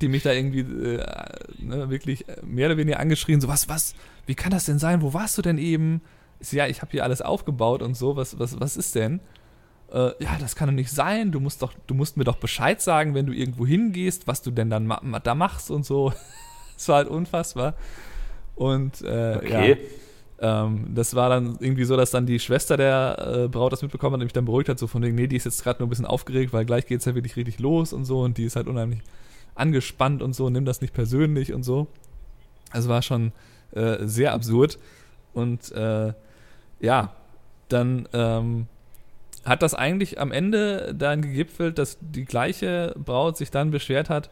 [0.00, 1.06] Die mich da irgendwie äh,
[1.58, 3.94] ne, wirklich mehr oder weniger angeschrien, so was, was,
[4.26, 5.02] wie kann das denn sein?
[5.02, 6.02] Wo warst du denn eben?
[6.50, 9.20] Ja, ich habe hier alles aufgebaut und so, was, was, was ist denn?
[9.92, 11.32] Äh, ja, das kann doch nicht sein.
[11.32, 14.50] Du musst doch, du musst mir doch Bescheid sagen, wenn du irgendwo hingehst, was du
[14.50, 16.12] denn dann ma da machst und so.
[16.76, 17.74] Das war halt unfassbar.
[18.54, 19.76] Und äh, Okay.
[20.40, 23.82] ja, ähm, das war dann irgendwie so, dass dann die Schwester der äh, Braut das
[23.82, 25.80] mitbekommen hat und mich dann beruhigt hat, so von wegen, nee, die ist jetzt gerade
[25.80, 28.44] nur ein bisschen aufgeregt, weil gleich geht's ja wirklich richtig los und so und die
[28.44, 29.00] ist halt unheimlich
[29.56, 31.88] angespannt und so, nimm das nicht persönlich und so.
[32.70, 33.32] Also war schon
[33.72, 34.78] äh, sehr absurd.
[35.34, 36.12] Und äh,
[36.78, 37.12] ja,
[37.68, 38.66] dann ähm,
[39.44, 44.30] hat das eigentlich am Ende dann gegipfelt, dass die gleiche Braut sich dann beschwert hat,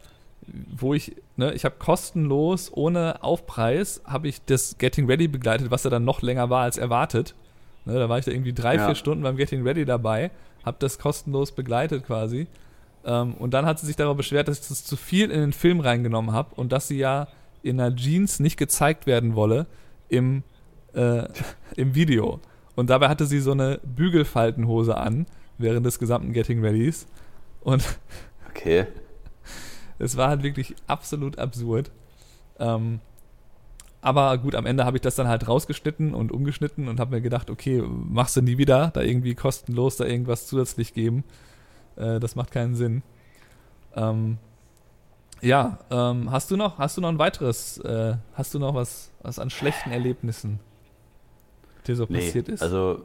[0.75, 5.83] wo ich, ne, ich habe kostenlos, ohne Aufpreis, habe ich das Getting Ready begleitet, was
[5.83, 7.35] ja dann noch länger war als erwartet.
[7.85, 8.85] Ne, da war ich da irgendwie drei, Ja.
[8.85, 10.31] vier Stunden beim Getting Ready dabei,
[10.65, 12.47] habe das kostenlos begleitet quasi.
[13.05, 15.53] Ähm, und dann hat sie sich darüber beschwert, dass ich das zu viel in den
[15.53, 17.27] Film reingenommen habe und dass sie ja
[17.63, 19.65] in einer Jeans nicht gezeigt werden wolle
[20.09, 20.43] im
[20.93, 21.23] äh,
[21.75, 22.39] im Video.
[22.77, 25.25] Und dabei hatte sie so eine Bügelfaltenhose an
[25.57, 27.07] während des gesamten Getting Readys.
[27.61, 27.83] Und
[28.51, 28.85] Okay.
[29.99, 31.89] es war halt wirklich absolut absurd.
[32.59, 32.99] Ähm,
[33.99, 37.21] aber gut, am Ende habe ich das dann halt rausgeschnitten und umgeschnitten und habe mir
[37.21, 41.23] gedacht, okay, machst du nie wieder, da irgendwie kostenlos da irgendwas zusätzlich geben.
[41.95, 43.01] Äh, das macht keinen Sinn.
[43.95, 44.37] Ähm,
[45.41, 49.11] ja, ähm, hast du noch, hast du noch ein weiteres, äh, hast du noch was,
[49.23, 50.59] was an schlechten Erlebnissen
[51.87, 52.61] dir so Nee, passiert ist?
[52.61, 53.01] also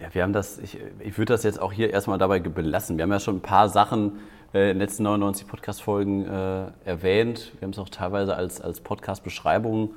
[0.00, 2.96] ja, wir haben das, ich, ich würde das jetzt auch hier erstmal dabei belassen.
[2.96, 4.18] Wir haben ja schon ein paar Sachen
[4.54, 7.52] äh, in den letzten 99 Podcast-Folgen äh, erwähnt.
[7.58, 9.90] Wir haben es auch teilweise als, als Podcast-Beschreibung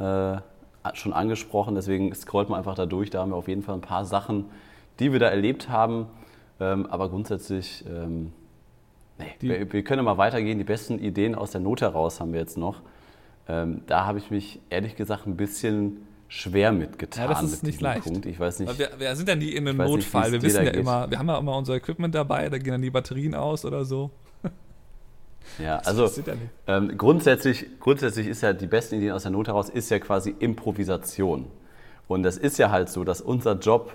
[0.00, 0.38] äh,
[0.94, 1.76] schon angesprochen.
[1.76, 3.10] Deswegen scrollt man einfach da durch.
[3.10, 4.46] Da haben wir auf jeden Fall ein paar Sachen,
[4.98, 6.06] die wir da erlebt haben.
[6.58, 8.32] Ähm, aber grundsätzlich, ähm,
[9.18, 10.58] nee, wir, wir können mal weitergehen.
[10.58, 12.80] Die besten Ideen aus der Not heraus haben wir jetzt noch.
[13.48, 17.24] Ähm, da habe ich mich ehrlich gesagt ein bisschen schwer mitgetan.
[17.24, 18.04] Ja, das ist mit nicht leicht.
[18.04, 18.26] Punkt.
[18.26, 18.78] Ich weiß nicht.
[18.78, 20.28] Wir, wir sind dann nie in einem nicht, Notfall.
[20.28, 20.80] wie wir wissen ja geht.
[20.80, 23.84] immer, wir haben ja immer unser Equipment dabei, da gehen dann die Batterien aus oder
[23.84, 24.10] so.
[25.58, 26.48] Ja, also ja nicht.
[26.66, 30.34] ähm, grundsätzlich, grundsätzlich ist ja die besten Ideen aus der Not heraus ist ja quasi
[30.38, 31.44] Improvisation.
[32.08, 33.94] Und das ist ja halt so, dass unser Job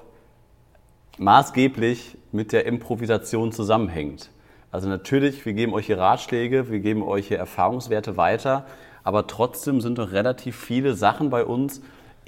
[1.17, 4.29] maßgeblich mit der Improvisation zusammenhängt.
[4.71, 8.67] Also natürlich, wir geben euch hier Ratschläge, wir geben euch hier Erfahrungswerte weiter,
[9.03, 11.81] aber trotzdem sind doch relativ viele Sachen bei uns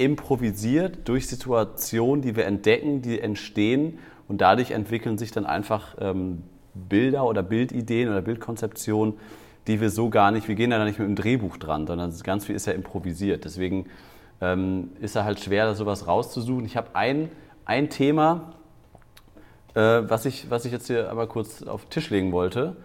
[0.04, 6.44] improvisiert durch Situationen, die wir entdecken, die entstehen und dadurch entwickeln sich dann einfach ähm,
[6.74, 9.16] Bilder oder Bildideen oder Bildkonzeptionen,
[9.68, 12.46] die wir so gar nicht, wir gehen da nicht mit dem Drehbuch dran, sondern ganz
[12.46, 13.46] viel ist ja improvisiert.
[13.46, 13.88] Deswegen
[14.42, 16.66] ähm, ist er halt schwer, da sowas rauszusuchen.
[16.66, 17.30] Ich habe ein,
[17.66, 18.54] ein Thema,
[19.76, 22.76] äh, was, ich, was ich jetzt hier aber kurz auf den Tisch legen wollte.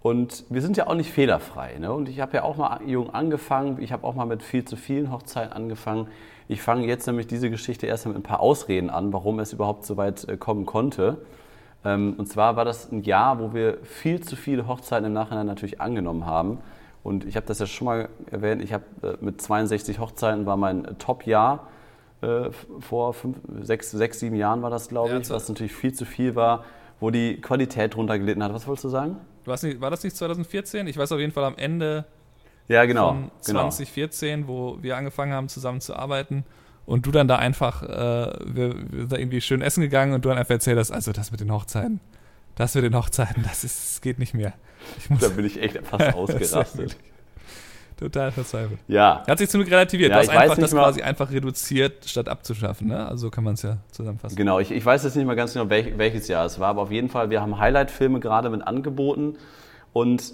[0.00, 1.78] Und wir sind ja auch nicht fehlerfrei.
[1.78, 1.92] Ne?
[1.92, 3.80] Und ich habe ja auch mal jung angefangen.
[3.80, 6.08] Ich habe auch mal mit viel zu vielen Hochzeiten angefangen.
[6.48, 9.86] Ich fange jetzt nämlich diese Geschichte erst mit ein paar Ausreden an, warum es überhaupt
[9.86, 11.18] so weit äh, kommen konnte.
[11.84, 15.46] Ähm, und zwar war das ein Jahr, wo wir viel zu viele Hochzeiten im Nachhinein
[15.46, 16.58] natürlich angenommen haben.
[17.02, 18.62] Und ich habe das ja schon mal erwähnt.
[18.62, 21.68] Ich habe äh, mit 62 Hochzeiten war mein Top-Jahr.
[22.20, 25.92] Äh, vor fünf, sechs, sechs, sieben Jahren war das, glaube Ja, ich, was natürlich viel
[25.92, 26.64] zu viel war,
[27.00, 28.54] wo die Qualität drunter gelitten hat.
[28.54, 29.16] Was wolltest du sagen?
[29.44, 30.86] War das nicht 2014?
[30.86, 32.06] Ich weiß auf jeden Fall am Ende
[32.68, 33.08] Ja, genau.
[33.08, 33.68] von genau.
[33.68, 36.44] 2014, wo wir angefangen haben zusammen zu arbeiten
[36.86, 37.86] und du dann da einfach, äh,
[38.46, 41.12] wir, wir sind da irgendwie schön essen gegangen und du dann einfach erzählt hast, also
[41.12, 42.00] das mit den Hochzeiten,
[42.56, 44.54] das mit den Hochzeiten, das ist, das geht nicht mehr.
[45.20, 46.96] Da bin ich echt fast ausgerastet.
[47.98, 48.78] total verzweifelt.
[48.88, 50.10] Ja, Hat sich zum Glück relativiert.
[50.10, 52.88] Ja, du hast ich weiß einfach nicht das mal- quasi einfach reduziert, statt abzuschaffen.
[52.88, 53.06] Ne?
[53.06, 54.36] Also kann man es ja zusammenfassen.
[54.36, 56.82] Genau, ich, ich weiß jetzt nicht mehr ganz genau, welch, welches Jahr es war, aber
[56.82, 59.36] auf jeden Fall, wir haben Highlight-Filme gerade mit angeboten
[59.92, 60.32] und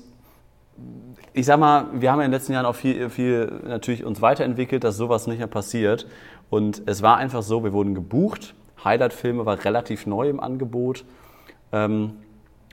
[1.33, 4.85] ich sag mal, wir haben in den letzten Jahren auch viel, viel natürlich uns weiterentwickelt,
[4.85, 6.07] dass sowas nicht mehr passiert.
[6.49, 8.55] Und es war einfach so, wir wurden gebucht,
[8.85, 11.05] Highlight-Filme war relativ neu im Angebot.
[11.73, 12.15] Ähm,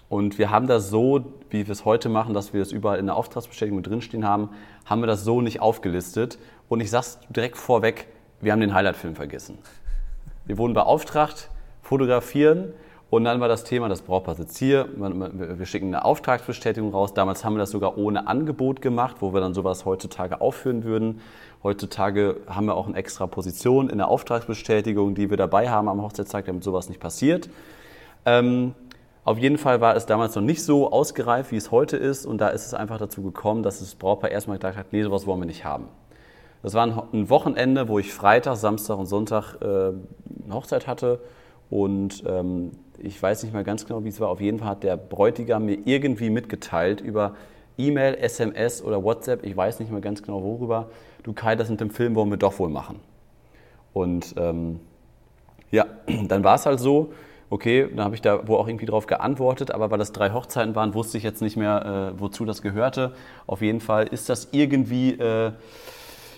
[0.10, 3.08] und wir haben das so, wie wir es heute machen, dass wir es überall in
[3.08, 4.49] der Auftragsbestätigung drinstehen haben,
[4.86, 6.39] haben wir das so nicht aufgelistet.
[6.70, 8.08] Und ich sag's direkt vorweg,
[8.39, 9.58] wir haben den Highlight-Film vergessen.
[10.45, 11.49] Wir wurden beauftragt,
[11.82, 12.74] fotografieren
[13.10, 17.14] und dann war das Thema, das Brautpaar sitzt hier, wir schicken eine Auftragsbestätigung raus.
[17.14, 21.22] Damals haben wir das sogar ohne Angebot gemacht, wo wir dann sowas heutzutage aufführen würden.
[21.64, 26.01] Heutzutage haben wir auch eine extra Position in der Auftragsbestätigung, die wir dabei haben am
[26.01, 27.49] Hochzeitstag, damit sowas nicht passiert.
[28.26, 28.76] Ähm,
[29.24, 32.26] auf jeden Fall war es damals noch nicht so ausgereift, wie es heute ist.
[32.26, 35.26] Und da ist es einfach dazu gekommen, dass das Brautpaar erstmal gesagt hat, nee, sowas
[35.26, 35.88] wollen wir nicht haben.
[36.62, 41.22] Das war ein Wochenende, wo ich Freitag, Samstag und Sonntag äh, eine Hochzeit hatte.
[41.70, 44.30] Und ähm, ich weiß nicht mehr ganz genau, wie es war.
[44.30, 47.36] Auf jeden Fall hat der Bräutigam mir irgendwie mitgeteilt über
[47.78, 50.89] E-Mail, SMS oder WhatsApp, ich weiß nicht mehr ganz genau worüber.
[51.24, 53.00] Du Kai, das mit dem Film wollen wir doch wohl machen.
[53.93, 54.80] Und ähm,
[55.72, 55.86] ja,
[56.28, 57.14] dann war es halt so,
[57.50, 60.76] okay, dann habe ich da wohl auch irgendwie drauf geantwortet, aber weil das drei Hochzeiten
[60.76, 63.14] waren, wusste ich jetzt nicht mehr, äh, wozu das gehörte.
[63.45, 65.52] Auf jeden Fall ist das irgendwie, äh,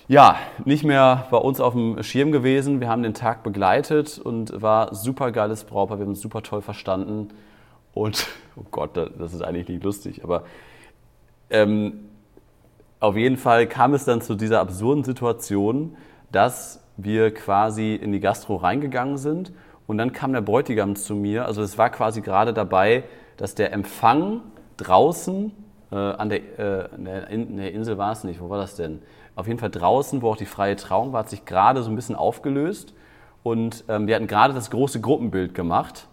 [0.09, 2.81] ja, nicht mehr bei uns auf dem Schirm gewesen.
[2.81, 6.63] Wir haben den Tag begleitet und war super geiles Brautpaar, wir haben uns super toll
[6.63, 7.29] verstanden.
[7.93, 10.45] Und, oh Gott, das ist eigentlich nicht lustig, aber
[11.51, 12.09] ähm,
[12.99, 15.95] auf jeden Fall kam es dann zu dieser absurden Situation,
[16.31, 19.53] dass wir quasi in die Gastro reingegangen sind
[19.85, 21.45] und dann kam der Bräutigam zu mir.
[21.45, 23.03] Also es war quasi gerade dabei,
[23.37, 24.41] dass der Empfang
[24.77, 25.51] draußen
[25.91, 28.41] äh, an der, äh, in, der Insel war es nicht.
[28.41, 29.03] Wo war das denn?
[29.39, 31.95] Auf jeden Fall draußen, wo auch die freie Trauung war, hat sich gerade so ein
[31.95, 32.93] bisschen aufgelöst
[33.41, 36.09] und ähm, wir hatten gerade das große Gruppenbild gemacht.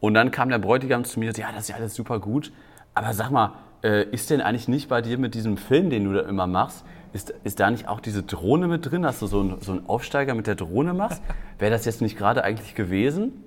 [0.00, 2.18] Und dann kam der Bräutigam zu mir und sagte, ja, das ist ja alles super
[2.18, 2.52] gut,
[2.94, 6.14] aber sag mal, äh, ist denn eigentlich nicht bei dir mit diesem Film, den du
[6.14, 9.42] da immer machst, ist, ist da nicht auch diese Drohne mit drin, dass du so,
[9.42, 11.22] ein, so einen Aufsteiger mit der Drohne machst?
[11.58, 13.44] Wäre das jetzt nicht gerade eigentlich gewesen?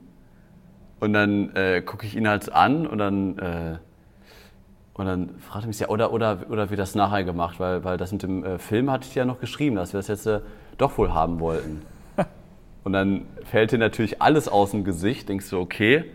[0.99, 3.77] Und dann äh, gucke ich ihn halt an und dann, äh,
[4.93, 8.11] und dann fragte mich ja, oder, oder, oder wie das nachher gemacht, weil, weil das
[8.11, 10.41] mit dem äh, Film hatte ich ja noch geschrieben, dass wir das jetzt äh,
[10.77, 11.81] doch wohl haben wollten.
[12.83, 16.05] Und dann fällt dir natürlich alles aus dem Gesicht, denkst du, okay.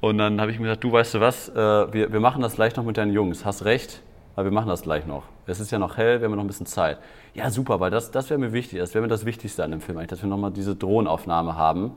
[0.00, 2.56] Und dann habe ich mir gesagt, du weißt du was, äh, wir, wir machen das
[2.56, 3.44] gleich noch mit deinen Jungs.
[3.44, 4.02] Hast recht,
[4.34, 5.22] aber wir machen das gleich noch.
[5.46, 6.98] Es ist ja noch hell, wir haben noch ein bisschen Zeit.
[7.34, 8.80] Ja, super, weil das, das wäre mir wichtig.
[8.80, 11.92] Das wäre mir das Wichtigste an dem Film eigentlich, dass wir nochmal diese Drohnenaufnahme haben,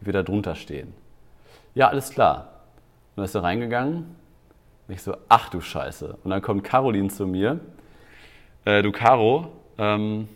[0.00, 0.94] wie wir da drunter stehen.
[1.74, 2.48] Ja, alles klar.
[3.10, 4.21] Und dann ist er reingegangen.
[4.92, 6.18] Und ich so, ach du Scheiße.
[6.22, 7.60] Und dann kommt Caroline zu mir.
[8.66, 9.46] Äh, du Caro,
[9.78, 10.28] ähm,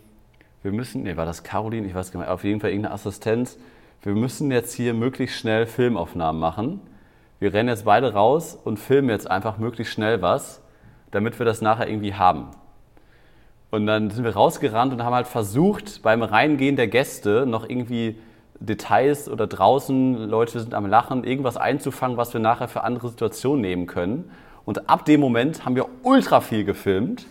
[0.63, 1.85] wir müssen, nee, war das Caroline?
[1.85, 3.59] Ich weiß gar nicht, auf jeden Fall irgendeine Assistenz.
[4.01, 6.81] Wir müssen jetzt hier möglichst schnell Filmaufnahmen machen.
[7.37, 10.59] Wir rennen jetzt beide raus und filmen jetzt einfach möglichst schnell was,
[11.11, 12.47] damit wir das nachher irgendwie haben.
[13.69, 18.17] Und dann sind wir rausgerannt und haben halt versucht, beim Reingehen der Gäste noch irgendwie
[18.59, 23.61] Details oder draußen Leute sind am Lachen, irgendwas einzufangen, was wir nachher für andere Situationen
[23.61, 24.31] nehmen können.
[24.67, 27.25] Und ab dem Moment haben wir ultra viel gefilmt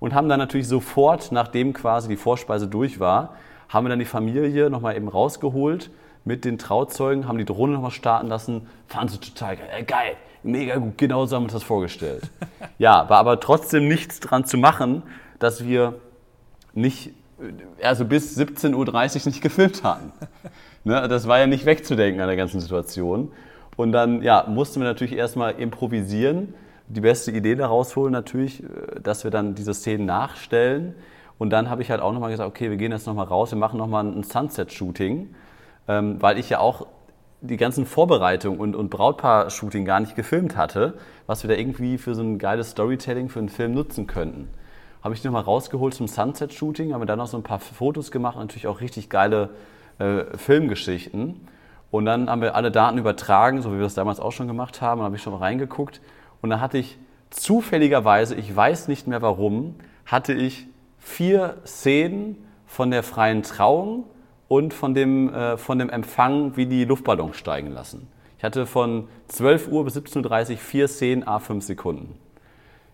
[0.00, 3.36] und haben dann natürlich sofort, nachdem quasi die Vorspeise durch war,
[3.70, 5.90] haben wir dann die Familie nochmal eben rausgeholt
[6.26, 10.16] mit den Trauzeugen, haben die Drohne nochmal starten lassen, fanden sie total geil, äh, geil,
[10.42, 12.30] mega gut, genau so haben wir uns das vorgestellt.
[12.78, 15.04] ja, war aber trotzdem nichts dran zu machen,
[15.38, 15.94] dass wir
[16.74, 17.12] nicht,
[17.82, 20.12] also bis 17.30 Uhr nicht gefilmt hatten.
[20.84, 23.32] ne, das war ja nicht wegzudenken an der ganzen Situation.
[23.74, 26.52] Und dann ja, mussten wir natürlich erstmal improvisieren,
[26.88, 30.94] die beste Idee daraus holen natürlich, äh, dass wir dann diese Szenen nachstellen.
[31.38, 33.58] Und dann habe ich halt auch nochmal gesagt, okay, wir gehen jetzt nochmal raus, wir
[33.58, 35.34] machen nochmal ein Sunset-Shooting
[35.88, 36.86] ähm, weil ich ja auch
[37.40, 40.94] die ganzen Vorbereitungen und, und Brautpaar-Shooting gar nicht gefilmt hatte,
[41.26, 44.48] was wir da irgendwie für so ein geiles Storytelling für einen Film nutzen könnten.
[45.02, 48.38] Habe ich nochmal rausgeholt zum Sunset-Shooting, haben wir dann noch so ein paar Fotos gemacht,
[48.38, 49.50] natürlich auch richtig geile
[49.98, 51.46] äh, Filmgeschichten.
[51.90, 54.80] Und dann haben wir alle Daten übertragen, so wie wir das damals auch schon gemacht
[54.80, 56.00] haben, und habe ich schon mal reingeguckt.
[56.44, 56.98] Und dann hatte ich
[57.30, 60.66] zufälligerweise, ich weiß nicht mehr warum, hatte ich
[60.98, 62.36] vier Szenen
[62.66, 64.04] von der freien Trauung
[64.46, 68.08] und von dem, äh, von dem Empfang, wie die Luftballons steigen lassen.
[68.36, 72.18] Ich hatte von 12 Uhr bis 17.30 Uhr vier Szenen, a 5 Sekunden.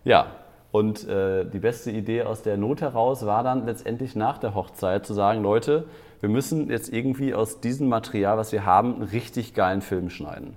[0.05, 0.27] Ja,
[0.71, 5.05] und äh, die beste Idee aus der Not heraus war dann letztendlich nach der Hochzeit
[5.05, 5.87] zu sagen, Leute,
[6.21, 10.55] wir müssen jetzt irgendwie aus diesem Material, was wir haben, einen richtig geilen Film schneiden.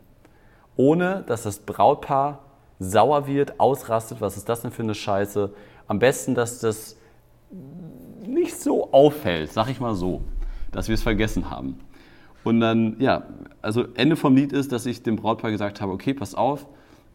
[0.77, 2.44] Ohne, dass das Brautpaar
[2.79, 5.51] sauer wird, ausrastet, was ist das denn für eine Scheiße.
[5.87, 6.97] Am besten, dass das
[8.27, 10.23] nicht so auffällt, sag ich mal so
[10.75, 11.77] dass wir es vergessen haben.
[12.43, 13.23] Und dann, ja,
[13.63, 16.67] also Ende vom Lied ist, dass ich dem Brautpaar gesagt habe, okay, pass auf,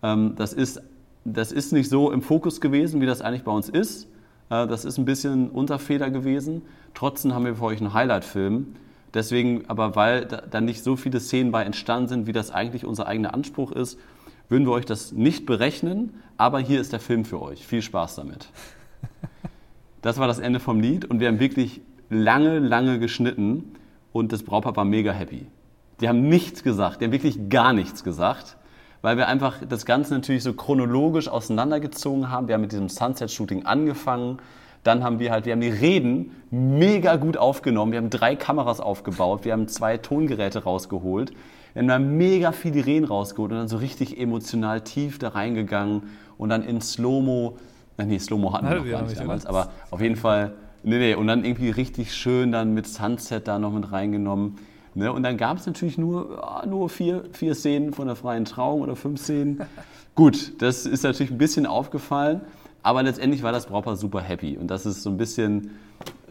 [0.01, 0.82] ähm, das, ist,
[1.26, 4.05] das ist nicht so im Fokus gewesen, wie das eigentlich bei uns ist.
[4.49, 6.64] Äh, das ist ein bisschen Unterfeder gewesen.
[6.95, 8.76] Trotzdem haben wir für euch einen Highlight-Film.
[9.14, 12.86] Deswegen, aber weil da, da nicht so viele Szenen bei entstanden sind, wie das eigentlich
[12.86, 13.99] unser eigener Anspruch ist,
[14.50, 16.22] würden wir euch das nicht berechnen.
[16.38, 17.66] Aber hier ist der Film für euch.
[17.66, 18.50] Viel Spaß damit.
[20.02, 23.76] Das war das Ende vom Lied und wir haben wirklich lange, lange geschnitten
[24.14, 25.45] und das Brautpaar war mega happy.
[26.00, 28.56] Die haben nichts gesagt, die haben wirklich gar nichts gesagt,
[29.02, 32.47] weil wir einfach das Ganze natürlich so chronologisch auseinandergezogen haben.
[32.47, 34.39] Wir haben mit diesem Sunset-Shooting angefangen,
[34.84, 38.80] dann haben wir halt, wir haben die Reden mega gut aufgenommen, wir haben drei Kameras
[38.80, 41.34] aufgebaut, wir haben zwei Tongeräte rausgeholt,
[41.74, 45.30] wir haben dann mega viel die Reden rausgeholt und dann so richtig emotional tief da
[45.30, 46.03] reingegangen
[46.38, 47.57] und dann in Slow-Mo,
[47.97, 50.53] nee, Slow-Mo hatten wir noch gar nicht damals, aber auf jeden Fall
[50.84, 54.57] Nee, nee, und dann irgendwie richtig schön dann mit Sunset da noch mit reingenommen.
[54.95, 55.11] Ne?
[55.11, 58.82] Und dann gab es natürlich nur, ah, nur vier, vier Szenen von der freien Trauung
[58.82, 59.61] oder fünf Szenen.
[60.15, 62.41] Gut, das ist natürlich ein bisschen aufgefallen,
[62.82, 64.57] aber letztendlich war das Brautpaar super happy.
[64.57, 65.72] Und das ist so ein bisschen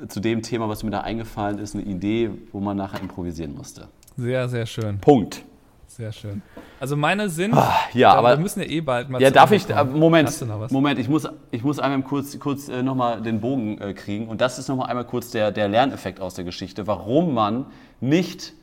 [0.09, 3.89] zu dem Thema, was mir da eingefallen ist, eine Idee, wo man nachher improvisieren musste.
[4.19, 4.99] Sehr, sehr schön.
[4.99, 5.45] Punkt.
[5.87, 6.43] Sehr schön.
[6.81, 7.55] Also meine sind.
[7.55, 9.23] Ah, ja, aber wir müssen ja eh bald mal.
[9.23, 9.71] Ja, darf ich?
[9.71, 10.99] Äh, Moment, Moment.
[10.99, 14.27] Ich muss, ich muss einmal kurz, kurz äh, nochmal den Bogen äh, kriegen.
[14.27, 17.67] Und das ist nochmal einmal kurz der, der Lerneffekt aus der Geschichte, warum man
[18.01, 18.55] nicht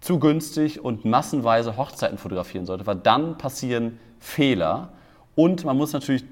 [0.00, 4.90] zu günstig und massenweise Hochzeiten fotografieren sollte, weil dann passieren Fehler.
[5.34, 6.24] Und man muss natürlich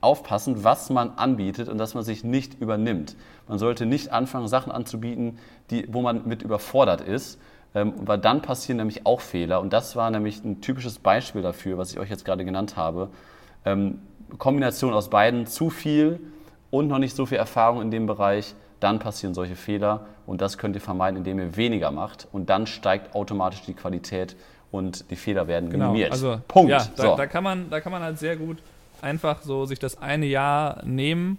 [0.00, 3.16] aufpassen, was man anbietet und dass man sich nicht übernimmt.
[3.48, 5.38] Man sollte nicht anfangen, Sachen anzubieten,
[5.70, 7.40] die, wo man mit überfordert ist
[7.74, 9.60] ähm, weil dann passieren nämlich auch Fehler.
[9.60, 13.08] Und das war nämlich ein typisches Beispiel dafür, was ich euch jetzt gerade genannt habe.
[13.64, 13.98] Ähm,
[14.38, 16.20] Kombination aus beiden, zu viel
[16.70, 20.06] und noch nicht so viel Erfahrung in dem Bereich, dann passieren solche Fehler.
[20.26, 22.28] Und das könnt ihr vermeiden, indem ihr weniger macht.
[22.32, 24.36] Und dann steigt automatisch die Qualität
[24.70, 26.12] und die Fehler werden genau, minimiert.
[26.12, 26.70] Also, Punkt.
[26.70, 27.16] Ja, da, so.
[27.16, 28.58] da, kann man, da kann man halt sehr gut
[29.00, 31.38] einfach so sich das eine Jahr nehmen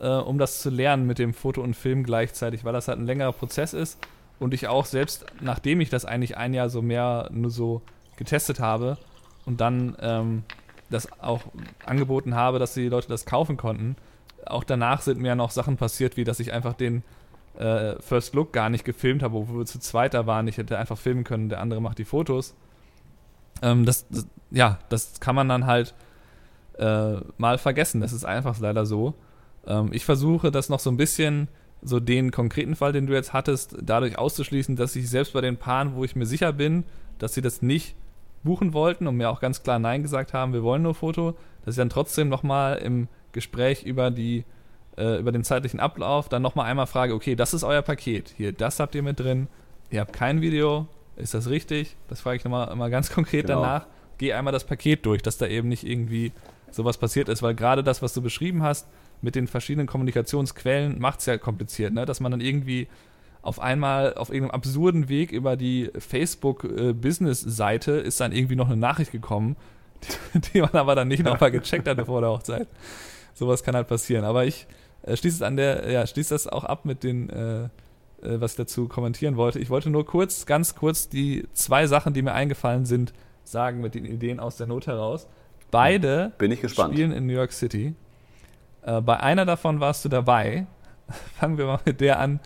[0.00, 3.06] äh, um das zu lernen mit dem Foto und Film gleichzeitig, weil das halt ein
[3.06, 3.98] längerer Prozess ist
[4.38, 7.82] und ich auch selbst, nachdem ich das eigentlich ein Jahr so mehr nur so
[8.16, 8.98] getestet habe
[9.46, 10.42] und dann ähm,
[10.90, 11.42] das auch
[11.84, 13.96] angeboten habe, dass die Leute das kaufen konnten,
[14.46, 17.02] auch danach sind mir noch Sachen passiert, wie dass ich einfach den
[17.58, 20.48] äh, First Look gar nicht gefilmt habe, wo wir zu zweit da waren.
[20.48, 22.54] Ich hätte einfach filmen können, der andere macht die Fotos.
[23.62, 25.94] Ähm, das, das, ja, das kann man dann halt
[26.78, 28.00] äh, mal vergessen.
[28.00, 29.14] Das ist einfach leider so.
[29.66, 31.48] Ähm, ich versuche das noch so ein bisschen,
[31.82, 35.56] so den konkreten Fall, den du jetzt hattest, dadurch auszuschließen, dass ich selbst bei den
[35.56, 36.84] Paaren, wo ich mir sicher bin,
[37.18, 37.94] dass sie das nicht
[38.42, 41.74] buchen wollten und mir auch ganz klar Nein gesagt haben, wir wollen nur Foto, dass
[41.74, 44.44] ich dann trotzdem nochmal im Gespräch über die
[44.96, 48.52] äh, über den zeitlichen Ablauf dann nochmal einmal frage, okay, das ist euer Paket, hier,
[48.52, 49.48] das habt ihr mit drin,
[49.90, 51.96] ihr habt kein Video, ist das richtig?
[52.08, 53.62] Das frage ich nochmal immer ganz konkret genau.
[53.62, 53.86] danach.
[54.18, 56.32] Geh einmal das Paket durch, dass da eben nicht irgendwie
[56.70, 58.88] sowas passiert ist, weil gerade das, was du beschrieben hast,
[59.20, 62.06] mit den verschiedenen Kommunikationsquellen macht es ja kompliziert, ne?
[62.06, 62.88] dass man dann irgendwie
[63.42, 69.12] auf einmal auf irgendeinem absurden Weg über die Facebook-Business-Seite ist dann irgendwie noch eine Nachricht
[69.12, 69.56] gekommen,
[70.34, 72.68] die, die man aber dann nicht nochmal gecheckt hatte vor der Hochzeit.
[73.34, 74.24] Sowas kann halt passieren.
[74.24, 74.66] Aber ich
[75.02, 77.68] äh, schließe es an der, ja, schließe das auch ab mit den, äh, äh,
[78.22, 79.58] was ich dazu kommentieren wollte.
[79.60, 83.12] Ich wollte nur kurz, ganz kurz die zwei Sachen, die mir eingefallen sind,
[83.44, 85.26] sagen mit den Ideen aus der Not heraus.
[85.70, 86.32] Beide
[86.92, 87.94] spielen in New York City.
[88.88, 90.66] Äh, bei einer davon warst du dabei.
[91.38, 92.40] Fangen wir mal mit der an,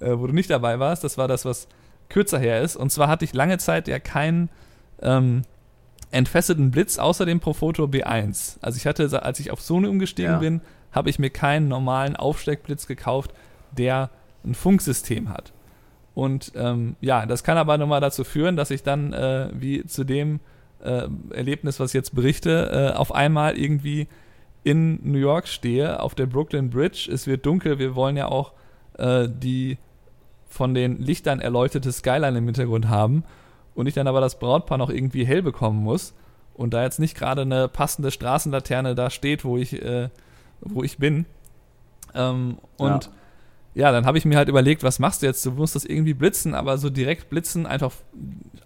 [0.00, 1.04] äh, wo du nicht dabei warst.
[1.04, 1.68] Das war das, was
[2.08, 2.76] kürzer her ist.
[2.76, 4.50] Und zwar hatte ich lange Zeit ja keinen
[5.02, 5.42] ähm,
[6.10, 8.58] entfesselten Blitz außer dem Profoto B1.
[8.60, 10.38] Also ich hatte, als ich auf Sony umgestiegen ja.
[10.38, 10.60] bin,
[10.92, 13.32] habe ich mir keinen normalen Aufsteckblitz gekauft,
[13.72, 14.10] der
[14.44, 15.52] ein Funksystem hat.
[16.14, 20.04] Und ähm, ja, das kann aber nochmal dazu führen, dass ich dann, äh, wie zu
[20.04, 20.38] dem
[20.84, 24.06] äh, Erlebnis, was ich jetzt berichte, äh, auf einmal irgendwie
[24.64, 27.08] in New York stehe, auf der Brooklyn Bridge.
[27.12, 28.52] Es wird dunkel, wir wollen ja auch
[28.98, 29.78] äh, die
[30.48, 33.24] von den Lichtern erleuchtete Skyline im Hintergrund haben.
[33.74, 36.14] Und ich dann aber das Brautpaar noch irgendwie hell bekommen muss.
[36.54, 40.08] Und da jetzt nicht gerade eine passende Straßenlaterne da steht, wo ich, äh,
[40.60, 41.26] wo ich bin.
[42.14, 43.10] Ähm, und
[43.74, 43.86] ja.
[43.86, 45.44] ja dann habe ich mir halt überlegt, was machst du jetzt?
[45.44, 47.92] Du musst das irgendwie blitzen, aber so direkt blitzen, einfach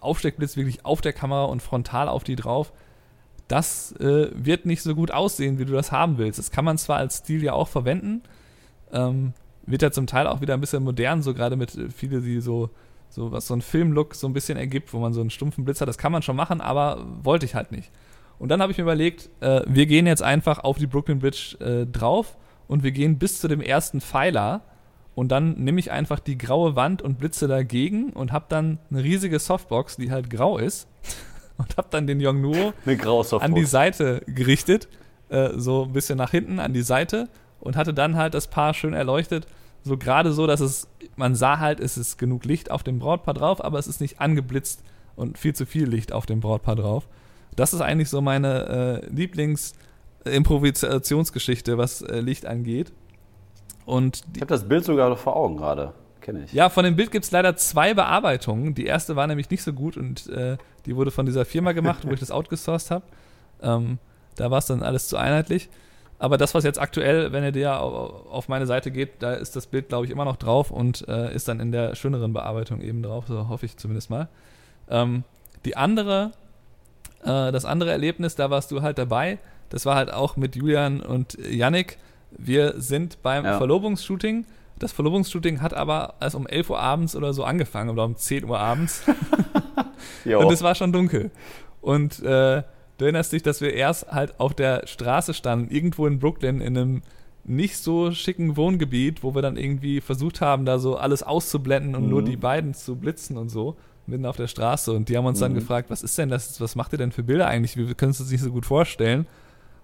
[0.00, 2.72] Aufsteckblitz wirklich auf der Kamera und frontal auf die drauf
[3.48, 6.38] das äh, wird nicht so gut aussehen, wie du das haben willst.
[6.38, 8.22] Das kann man zwar als Stil ja auch verwenden,
[8.92, 9.32] ähm,
[9.66, 12.40] wird ja zum Teil auch wieder ein bisschen modern, so gerade mit äh, viele, die
[12.40, 12.70] so,
[13.08, 15.80] so was so ein Filmlook so ein bisschen ergibt, wo man so einen stumpfen Blitz
[15.80, 17.90] hat, das kann man schon machen, aber wollte ich halt nicht.
[18.38, 21.56] Und dann habe ich mir überlegt, äh, wir gehen jetzt einfach auf die Brooklyn Bridge
[21.60, 22.36] äh, drauf
[22.68, 24.60] und wir gehen bis zu dem ersten Pfeiler
[25.14, 29.02] und dann nehme ich einfach die graue Wand und blitze dagegen und habe dann eine
[29.02, 30.86] riesige Softbox, die halt grau ist
[31.58, 32.72] und habe dann den Yongnuo
[33.42, 34.88] an die Seite gerichtet,
[35.28, 37.28] äh, so ein bisschen nach hinten an die Seite
[37.60, 39.48] und hatte dann halt das Paar schön erleuchtet,
[39.84, 40.86] so gerade so, dass es,
[41.16, 44.20] man sah halt, es ist genug Licht auf dem Brautpaar drauf, aber es ist nicht
[44.20, 44.82] angeblitzt
[45.16, 47.08] und viel zu viel Licht auf dem Brautpaar drauf.
[47.56, 52.92] Das ist eigentlich so meine äh, Lieblings-Improvisationsgeschichte, was äh, Licht angeht.
[53.84, 55.92] Und ich habe das Bild sogar noch vor Augen gerade
[56.28, 56.52] kenne ich.
[56.52, 58.74] Ja, von dem Bild gibt es leider zwei Bearbeitungen.
[58.74, 62.06] Die erste war nämlich nicht so gut und äh, die wurde von dieser Firma gemacht,
[62.06, 63.04] wo ich das outgesourced habe.
[63.62, 63.98] Ähm,
[64.36, 65.70] da war es dann alles zu einheitlich.
[66.18, 69.66] Aber das, was jetzt aktuell, wenn ihr dir auf meine Seite geht, da ist das
[69.66, 73.02] Bild, glaube ich, immer noch drauf und äh, ist dann in der schöneren Bearbeitung eben
[73.02, 73.24] drauf.
[73.28, 74.28] So hoffe ich zumindest mal.
[74.90, 75.22] Ähm,
[75.64, 76.32] die andere,
[77.22, 79.38] äh, das andere Erlebnis, da warst du halt dabei.
[79.70, 81.98] Das war halt auch mit Julian und Yannick.
[82.32, 83.56] Wir sind beim ja.
[83.56, 84.44] Verlobungsshooting
[84.78, 88.44] das Verlobungsshooting hat aber erst um 11 Uhr abends oder so angefangen oder um 10
[88.44, 89.02] Uhr abends.
[90.24, 91.30] und es war schon dunkel.
[91.80, 92.62] Und äh,
[92.98, 96.76] du erinnerst dich, dass wir erst halt auf der Straße standen, irgendwo in Brooklyn, in
[96.76, 97.02] einem
[97.44, 102.04] nicht so schicken Wohngebiet, wo wir dann irgendwie versucht haben, da so alles auszublenden und
[102.04, 102.10] mhm.
[102.10, 103.76] nur die beiden zu blitzen und so,
[104.06, 104.92] mitten auf der Straße.
[104.92, 105.44] Und die haben uns mhm.
[105.44, 107.76] dann gefragt, was ist denn das, was macht ihr denn für Bilder eigentlich?
[107.76, 109.26] Wir können uns das nicht so gut vorstellen.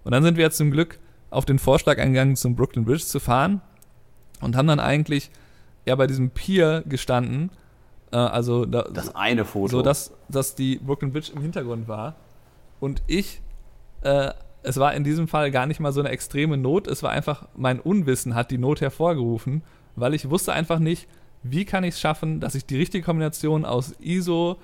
[0.05, 0.99] Und dann sind wir zum Glück
[1.31, 3.63] auf den Vorschlag eingegangen, zum Brooklyn Bridge zu fahren
[4.45, 5.31] und haben dann eigentlich
[5.87, 7.51] ja bei diesem Pier gestanden.
[8.13, 9.79] Äh, also da, das eine Foto.
[9.79, 12.15] So dass, dass die Brooklyn Bridge im Hintergrund war.
[12.81, 13.41] Und ich,
[14.03, 14.31] äh,
[14.63, 17.47] es war in diesem Fall gar nicht mal so eine extreme Not, es war einfach
[17.57, 19.63] mein Unwissen hat die Not hervorgerufen,
[19.97, 21.09] weil ich wusste einfach nicht,
[21.43, 24.57] wie kann ich es schaffen, dass ich die richtige Kombination aus ISO,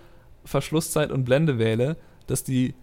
[0.45, 2.75] Verschlusszeit und Blende wähle, dass die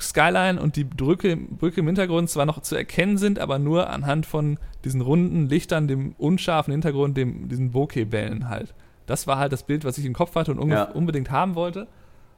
[0.00, 4.26] Skyline und die Brücke, Brücke im Hintergrund zwar noch zu erkennen sind, aber nur anhand
[4.26, 8.74] von diesen runden Lichtern, dem unscharfen Hintergrund, dem, diesen Bokeh-Bällen halt.
[9.06, 10.84] Das war halt das Bild, was ich im Kopf hatte und ja.
[10.84, 11.88] unbedingt haben wollte.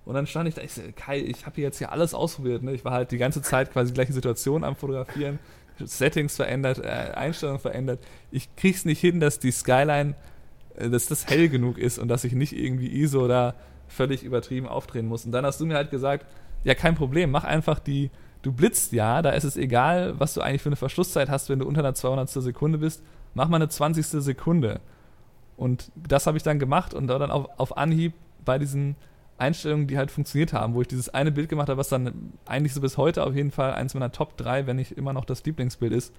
[0.05, 2.63] Und dann stand ich da, ich so, Kai, ich habe hier jetzt hier alles ausprobiert.
[2.63, 2.73] Ne?
[2.73, 5.39] Ich war halt die ganze Zeit quasi die gleiche Situation am Fotografieren.
[5.79, 8.01] Settings verändert, äh, Einstellungen verändert.
[8.31, 10.15] Ich krieg's nicht hin, dass die Skyline,
[10.77, 13.55] äh, dass das hell genug ist und dass ich nicht irgendwie ISO da
[13.89, 15.25] völlig übertrieben aufdrehen muss.
[15.25, 16.27] Und dann hast du mir halt gesagt,
[16.65, 18.11] ja, kein Problem, mach einfach die,
[18.43, 21.59] du blitzt ja, da ist es egal, was du eigentlich für eine Verschlusszeit hast, wenn
[21.59, 22.29] du unter einer 200.
[22.29, 23.03] Sekunde bist,
[23.35, 24.07] mach mal eine 20.
[24.07, 24.81] Sekunde.
[25.57, 28.97] Und das habe ich dann gemacht und dann auf, auf Anhieb bei diesen
[29.37, 32.75] Einstellungen, die halt funktioniert haben, wo ich dieses eine Bild gemacht habe, was dann eigentlich
[32.75, 35.45] so bis heute auf jeden Fall eins meiner Top 3, wenn nicht immer noch das
[35.45, 36.15] Lieblingsbild ist,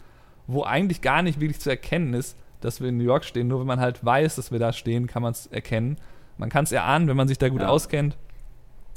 [0.48, 3.48] wo eigentlich gar nicht wirklich zu erkennen ist, dass wir in New York stehen.
[3.48, 5.98] Nur wenn man halt weiß, dass wir da stehen, kann man es erkennen.
[6.38, 7.68] Man kann es erahnen, wenn man sich da gut ja.
[7.68, 8.18] auskennt.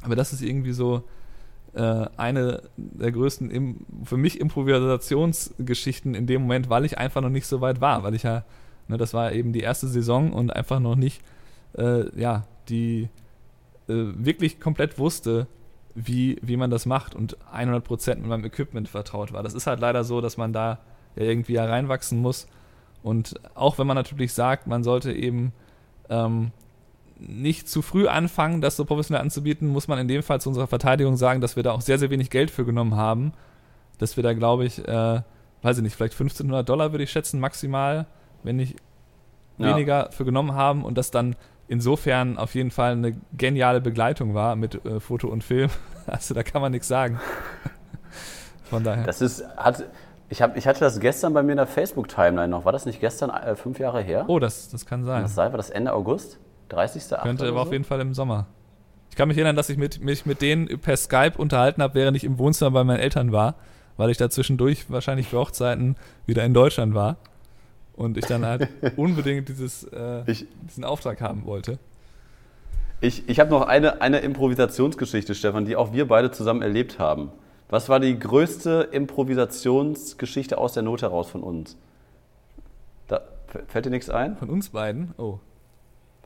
[0.03, 1.05] Aber das ist irgendwie so
[1.81, 7.47] eine der größten im, für mich Improvisationsgeschichten in dem Moment, weil ich einfach noch nicht
[7.47, 8.45] so weit war, weil ich ja,
[8.89, 11.21] ne, das war eben die erste Saison und einfach noch nicht,
[11.77, 13.09] äh, ja, die
[13.89, 15.47] äh, wirklich komplett wusste,
[15.95, 19.43] wie, wie man das macht und 100% mit meinem Equipment vertraut war.
[19.43, 20.79] Das ist halt leider so, dass man da
[21.17, 22.49] ja irgendwie reinwachsen muss.
[23.03, 25.53] Und auch wenn man natürlich sagt, man sollte eben
[26.09, 26.53] ähm,
[27.19, 30.67] nicht zu früh anfangen, das so professionell anzubieten, muss man in dem Fall zu unserer
[30.67, 33.33] Verteidigung sagen, dass wir da auch sehr, sehr wenig Geld für genommen haben.
[33.99, 35.23] Dass wir da, glaube ich, äh,
[35.63, 38.07] weiß ich nicht, vielleicht 1500 Dollar würde ich schätzen, maximal,
[38.43, 38.77] wenn nicht
[39.59, 39.69] ja.
[39.69, 41.37] weniger für genommen haben und das dann
[41.69, 45.71] insofern auf jeden Fall eine geniale Begleitung war mit äh, Foto und Film.
[46.07, 47.19] Also da kann man nichts sagen.
[48.65, 49.05] Von daher.
[49.05, 49.85] Das ist, hat,
[50.29, 52.67] ich, hab, ich hatte das gestern bei mir in der Facebook-Timeline noch.
[52.67, 54.27] War das nicht gestern äh, fünf Jahre her?
[54.29, 55.23] Oh, das, das kann sein.
[55.23, 56.39] das sei, war das Ende August?
[56.69, 57.19] 30.
[57.23, 57.63] Könnte aber so?
[57.63, 58.47] auf jeden Fall im Sommer.
[59.11, 62.17] Ich kann mich erinnern, dass ich mit, mich mit denen per Skype unterhalten habe, während
[62.17, 63.55] ich im Wohnzimmer bei meinen Eltern war,
[63.97, 65.97] weil ich da zwischendurch wahrscheinlich für Hochzeiten
[66.27, 67.17] wieder in Deutschland war.
[67.95, 71.79] Und ich dann halt unbedingt dieses, äh, ich, diesen Auftrag haben wollte.
[73.01, 77.31] Ich, ich habe noch eine, eine Improvisationsgeschichte, Stefan, die auch wir beide zusammen erlebt haben.
[77.69, 81.77] Was war die größte Improvisationsgeschichte aus der Not heraus von uns?
[83.07, 83.21] Da,
[83.69, 84.37] fällt dir nichts ein?
[84.37, 85.15] Von uns beiden?
[85.19, 85.39] Oh.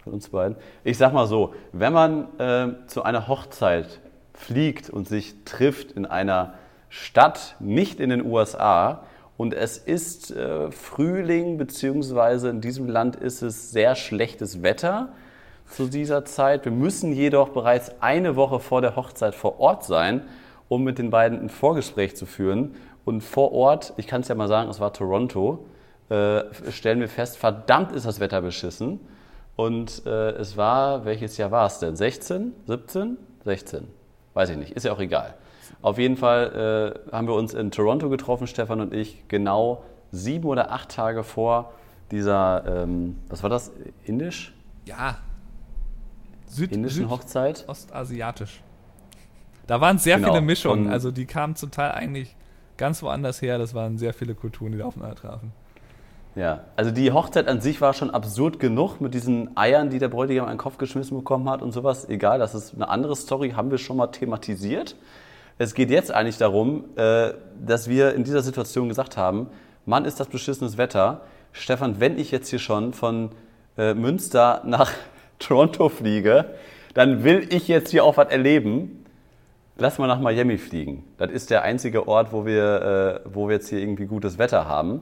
[0.09, 0.57] Von uns beiden.
[0.85, 4.01] Ich sag mal so, wenn man äh, zu einer Hochzeit
[4.33, 6.55] fliegt und sich trifft in einer
[6.89, 9.03] Stadt, nicht in den USA,
[9.37, 15.11] und es ist äh, Frühling, beziehungsweise in diesem Land ist es sehr schlechtes Wetter
[15.67, 16.65] zu dieser Zeit.
[16.65, 20.23] Wir müssen jedoch bereits eine Woche vor der Hochzeit vor Ort sein,
[20.71, 22.77] um mit den beiden ein Vorgespräch zu führen.
[23.05, 25.67] Und vor Ort, ich kann es ja mal sagen, es war Toronto,
[26.09, 29.01] äh, stellen wir fest, verdammt ist das Wetter beschissen.
[29.59, 31.97] Und äh, es war, welches Jahr war es denn?
[31.97, 32.53] 16?
[32.69, 33.19] 17?
[33.45, 33.89] 16?
[34.33, 35.35] Weiß ich nicht, ist ja auch egal.
[35.83, 39.83] Auf jeden Fall äh, haben wir uns in Toronto getroffen, Stefan und ich, genau
[40.13, 41.73] sieben oder acht Tage vor
[42.13, 43.73] dieser, ähm, was war das,
[44.05, 44.55] indisch?
[44.85, 45.19] Ja.
[46.47, 47.65] Süd, Indischen Süd Hochzeit?
[47.67, 48.63] Ostasiatisch.
[49.67, 50.29] Da waren sehr genau.
[50.29, 52.37] viele Mischungen, also die kamen zum Teil eigentlich
[52.77, 53.59] ganz woanders her.
[53.59, 55.53] Das waren sehr viele Kulturen, die da aufeinander trafen.
[56.39, 60.07] Ja, also die Hochzeit an sich war schon absurd genug mit diesen Eiern, die der
[60.07, 62.09] Bräutigam an den Kopf geschmissen bekommen hat und sowas.
[62.09, 64.95] Egal, das ist eine andere Story, haben wir schon mal thematisiert.
[65.59, 69.49] Es geht jetzt eigentlich darum, äh, dass wir in dieser Situation gesagt haben,
[69.84, 71.22] Mann, ist das beschissenes Wetter.
[71.51, 73.30] Stefan, wenn ich jetzt hier schon von
[73.76, 74.93] äh, Münster nach
[75.41, 76.55] Toronto fliege,
[76.95, 79.05] dann will ich jetzt hier auch was erleben.
[79.76, 81.03] Lass mal nach Miami fliegen.
[81.16, 84.68] Das ist der einzige Ort, wo wir, äh, wo wir jetzt hier irgendwie gutes Wetter
[84.68, 85.01] haben.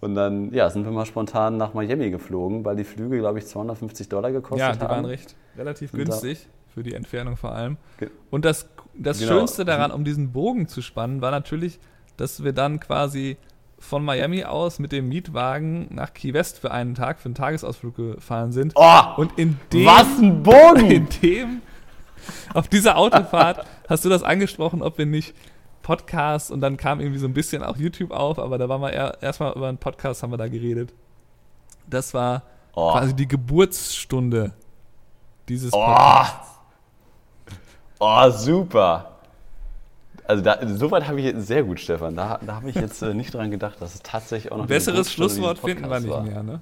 [0.00, 3.46] Und dann ja, sind wir mal spontan nach Miami geflogen, weil die Flüge, glaube ich,
[3.46, 4.72] 250 Dollar gekostet haben.
[4.72, 4.90] Ja, die haben.
[4.90, 7.76] waren recht relativ günstig für die Entfernung vor allem.
[8.30, 9.32] Und das, das genau.
[9.32, 11.78] Schönste daran, um diesen Bogen zu spannen, war natürlich,
[12.16, 13.36] dass wir dann quasi
[13.78, 17.96] von Miami aus mit dem Mietwagen nach Key West für einen Tag, für einen Tagesausflug
[17.96, 18.74] gefahren sind.
[18.76, 20.90] Oh, und in dem, was ein Bogen!
[20.90, 21.62] In dem,
[22.52, 25.34] auf dieser Autofahrt hast du das angesprochen, ob wir nicht
[25.90, 28.92] Podcast und dann kam irgendwie so ein bisschen auch YouTube auf, aber da waren wir
[29.20, 30.94] erstmal über einen Podcast haben wir da geredet.
[31.88, 32.92] Das war oh.
[32.92, 34.52] quasi die Geburtsstunde
[35.48, 35.84] dieses oh.
[35.84, 36.48] Podcasts.
[37.98, 39.16] Oh, super.
[40.28, 42.14] Also da, soweit habe ich jetzt sehr gut, Stefan.
[42.14, 44.68] Da, da habe ich jetzt äh, nicht dran gedacht, dass es tatsächlich auch noch ein
[44.68, 46.22] besseres Schlusswort finden wir nicht war.
[46.22, 46.60] mehr, ne?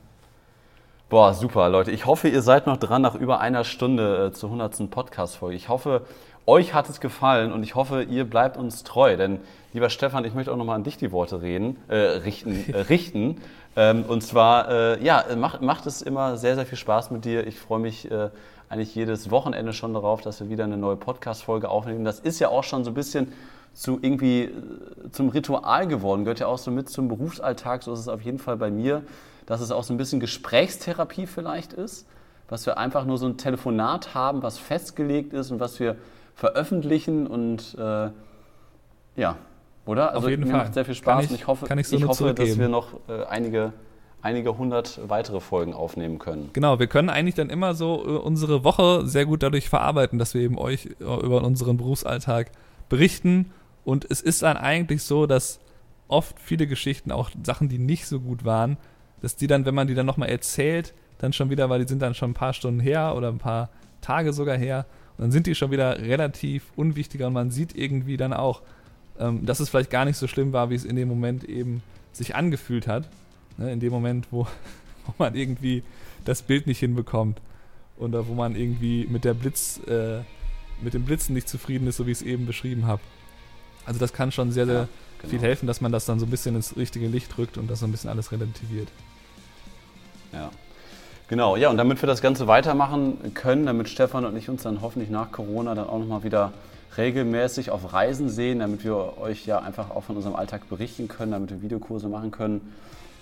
[1.11, 1.91] Boah, super, Leute.
[1.91, 4.91] Ich hoffe, ihr seid noch dran nach über einer Stunde äh, zur 100.
[4.91, 5.55] Podcast-Folge.
[5.55, 6.07] Ich hoffe,
[6.49, 9.17] euch hat es gefallen und ich hoffe, ihr bleibt uns treu.
[9.17, 9.39] Denn,
[9.75, 12.65] lieber Stefan, ich möchte auch nochmal an dich die Worte reden, äh, richten.
[12.73, 13.37] Äh, richten.
[13.77, 17.47] Ähm, und zwar, äh, ja, macht, macht es immer sehr, sehr viel Spaß mit dir.
[17.47, 18.31] Ich freue mich äh,
[18.69, 22.05] eigentlich jedes Wochenende schon darauf, dass wir wieder eine neue Podcast-Folge aufnehmen.
[22.05, 23.33] Das ist ja auch schon so ein bisschen
[23.75, 24.53] zu irgendwie äh,
[25.13, 27.83] zum Ritual geworden, gehört ja auch so mit zum Berufsalltag.
[27.83, 29.03] So ist es auf jeden Fall bei mir,
[29.47, 32.07] dass es auch so ein bisschen Gesprächstherapie vielleicht ist,
[32.49, 35.97] was wir einfach nur so ein Telefonat haben, was festgelegt ist und was wir
[36.39, 38.11] veröffentlichen und äh,
[39.16, 39.36] ja,
[39.86, 40.12] Oder?
[40.12, 40.61] Also Auf jeden mir Fall.
[40.61, 43.01] macht sehr viel Spaß ich- und ich hoffe, ich so nur hoffe dass wir noch
[43.09, 43.72] äh, einige,
[44.22, 46.51] einige hundert weitere Folgen aufnehmen können.
[46.53, 50.34] Genau, wir können eigentlich dann immer so äh, unsere Woche sehr gut dadurch verarbeiten, dass
[50.34, 52.53] wir eben euch äh, über unseren Berufsalltag
[52.89, 53.51] berichten.
[53.84, 55.59] Und es ist dann eigentlich so, dass
[56.07, 58.76] oft viele Geschichten, auch Sachen, die nicht so gut waren,
[59.22, 62.01] dass die dann, wenn man die dann nochmal erzählt, dann schon wieder, weil die sind
[62.01, 63.70] dann schon ein paar Stunden her oder ein paar
[64.03, 64.86] Tage sogar her,
[65.19, 68.62] dann sind die schon wieder relativ unwichtiger und man sieht irgendwie dann auch,
[69.19, 71.83] ähm, dass es vielleicht gar nicht so schlimm war, wie es in dem Moment eben
[72.12, 73.09] sich angefühlt hat.
[73.57, 74.47] Ne, in dem Moment, wo,
[75.07, 75.83] wo man irgendwie
[76.25, 77.41] das Bild nicht hinbekommt
[77.97, 80.21] oder wo man irgendwie mit der Blitz, äh,
[80.81, 83.03] mit dem Blitzen nicht zufrieden ist, so wie ich es eben beschrieben habe.
[83.85, 84.89] Also das kann schon sehr, sehr Ja,
[85.19, 85.31] genau.
[85.31, 87.81] viel helfen, dass man das dann so ein bisschen ins richtige Licht rückt und das
[87.81, 88.89] so ein bisschen alles relativiert.
[90.33, 90.51] Ja.
[91.29, 94.81] Genau, ja, und damit wir das Ganze weitermachen können, damit Stefan und ich uns dann
[94.81, 96.53] hoffentlich nach Corona dann auch nochmal wieder
[96.97, 101.33] regelmäßig auf Reisen sehen, damit wir euch ja einfach auch von unserem Alltag berichten können,
[101.33, 102.72] damit wir Videokurse machen können,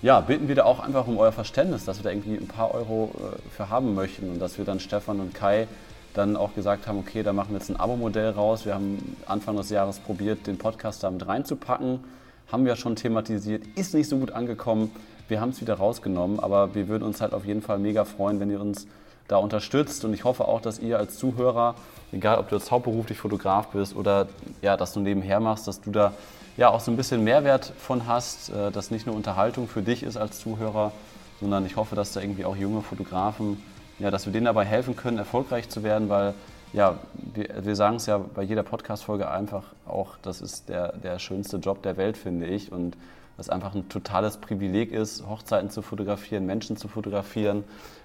[0.02, 2.72] ja, bitten wir da auch einfach um euer Verständnis, dass wir da irgendwie ein paar
[2.72, 5.66] Euro äh, für haben möchten und dass wir dann Stefan und Kai
[6.14, 8.64] dann auch gesagt haben, okay, da machen wir jetzt ein Abo-Modell raus.
[8.64, 12.04] Wir haben Anfang des Jahres probiert, den Podcast da mit reinzupacken.
[12.52, 14.92] Haben wir schon thematisiert, ist nicht so gut angekommen.
[15.28, 18.40] Wir haben es wieder rausgenommen, aber wir würden uns halt auf jeden Fall mega freuen,
[18.40, 18.86] wenn ihr uns
[19.28, 20.04] da unterstützt.
[20.04, 21.74] Und ich hoffe auch, dass ihr als Zuhörer,
[22.12, 24.28] egal ob du jetzt hauptberuflich Fotograf bist oder
[24.62, 26.12] ja, dass du nebenher machst, dass du da
[26.56, 30.02] ja auch so ein bisschen Mehrwert von hast, äh, dass nicht nur Unterhaltung für dich
[30.02, 30.92] ist als Zuhörer,
[31.40, 33.62] sondern ich hoffe, dass da irgendwie auch junge Fotografen,
[33.98, 36.34] ja, dass wir denen dabei helfen können, erfolgreich zu werden, weil
[36.72, 36.98] ja,
[37.34, 41.58] wir, wir sagen es ja bei jeder Podcast-Folge einfach auch, das ist der, der schönste
[41.58, 42.72] Job der Welt, finde ich.
[42.72, 42.96] Und
[43.36, 47.64] das einfach ein totales Privileg ist, Hochzeiten zu fotografieren, Menschen zu fotografieren.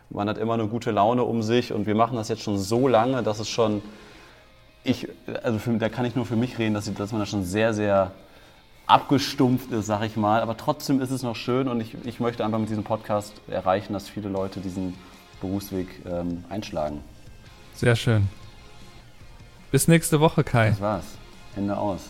[0.10, 2.88] Man hat immer eine gute Laune um sich und wir machen das jetzt schon so
[2.88, 3.82] lange, dass es schon,
[4.84, 5.08] ich,
[5.44, 7.46] also für, da kann ich nur für mich reden, dass, ich, dass man da schon
[7.46, 8.12] sehr, sehr
[8.88, 10.42] abgestumpft ist, sag ich mal.
[10.42, 13.94] Aber trotzdem ist es noch schön und ich, ich möchte einfach mit diesem Podcast erreichen,
[13.94, 14.96] dass viele Leute diesen
[15.40, 17.02] Berufsweg ähm, einschlagen.
[17.74, 18.28] Sehr schön.
[19.72, 20.72] Bis nächste Woche, Kai.
[20.72, 21.06] Das war's.
[21.56, 22.02] Ende aus.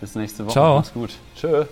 [0.00, 0.52] Bis nächste Woche.
[0.52, 0.76] Ciao.
[0.76, 1.10] Mach's gut.
[1.36, 1.66] Tschö.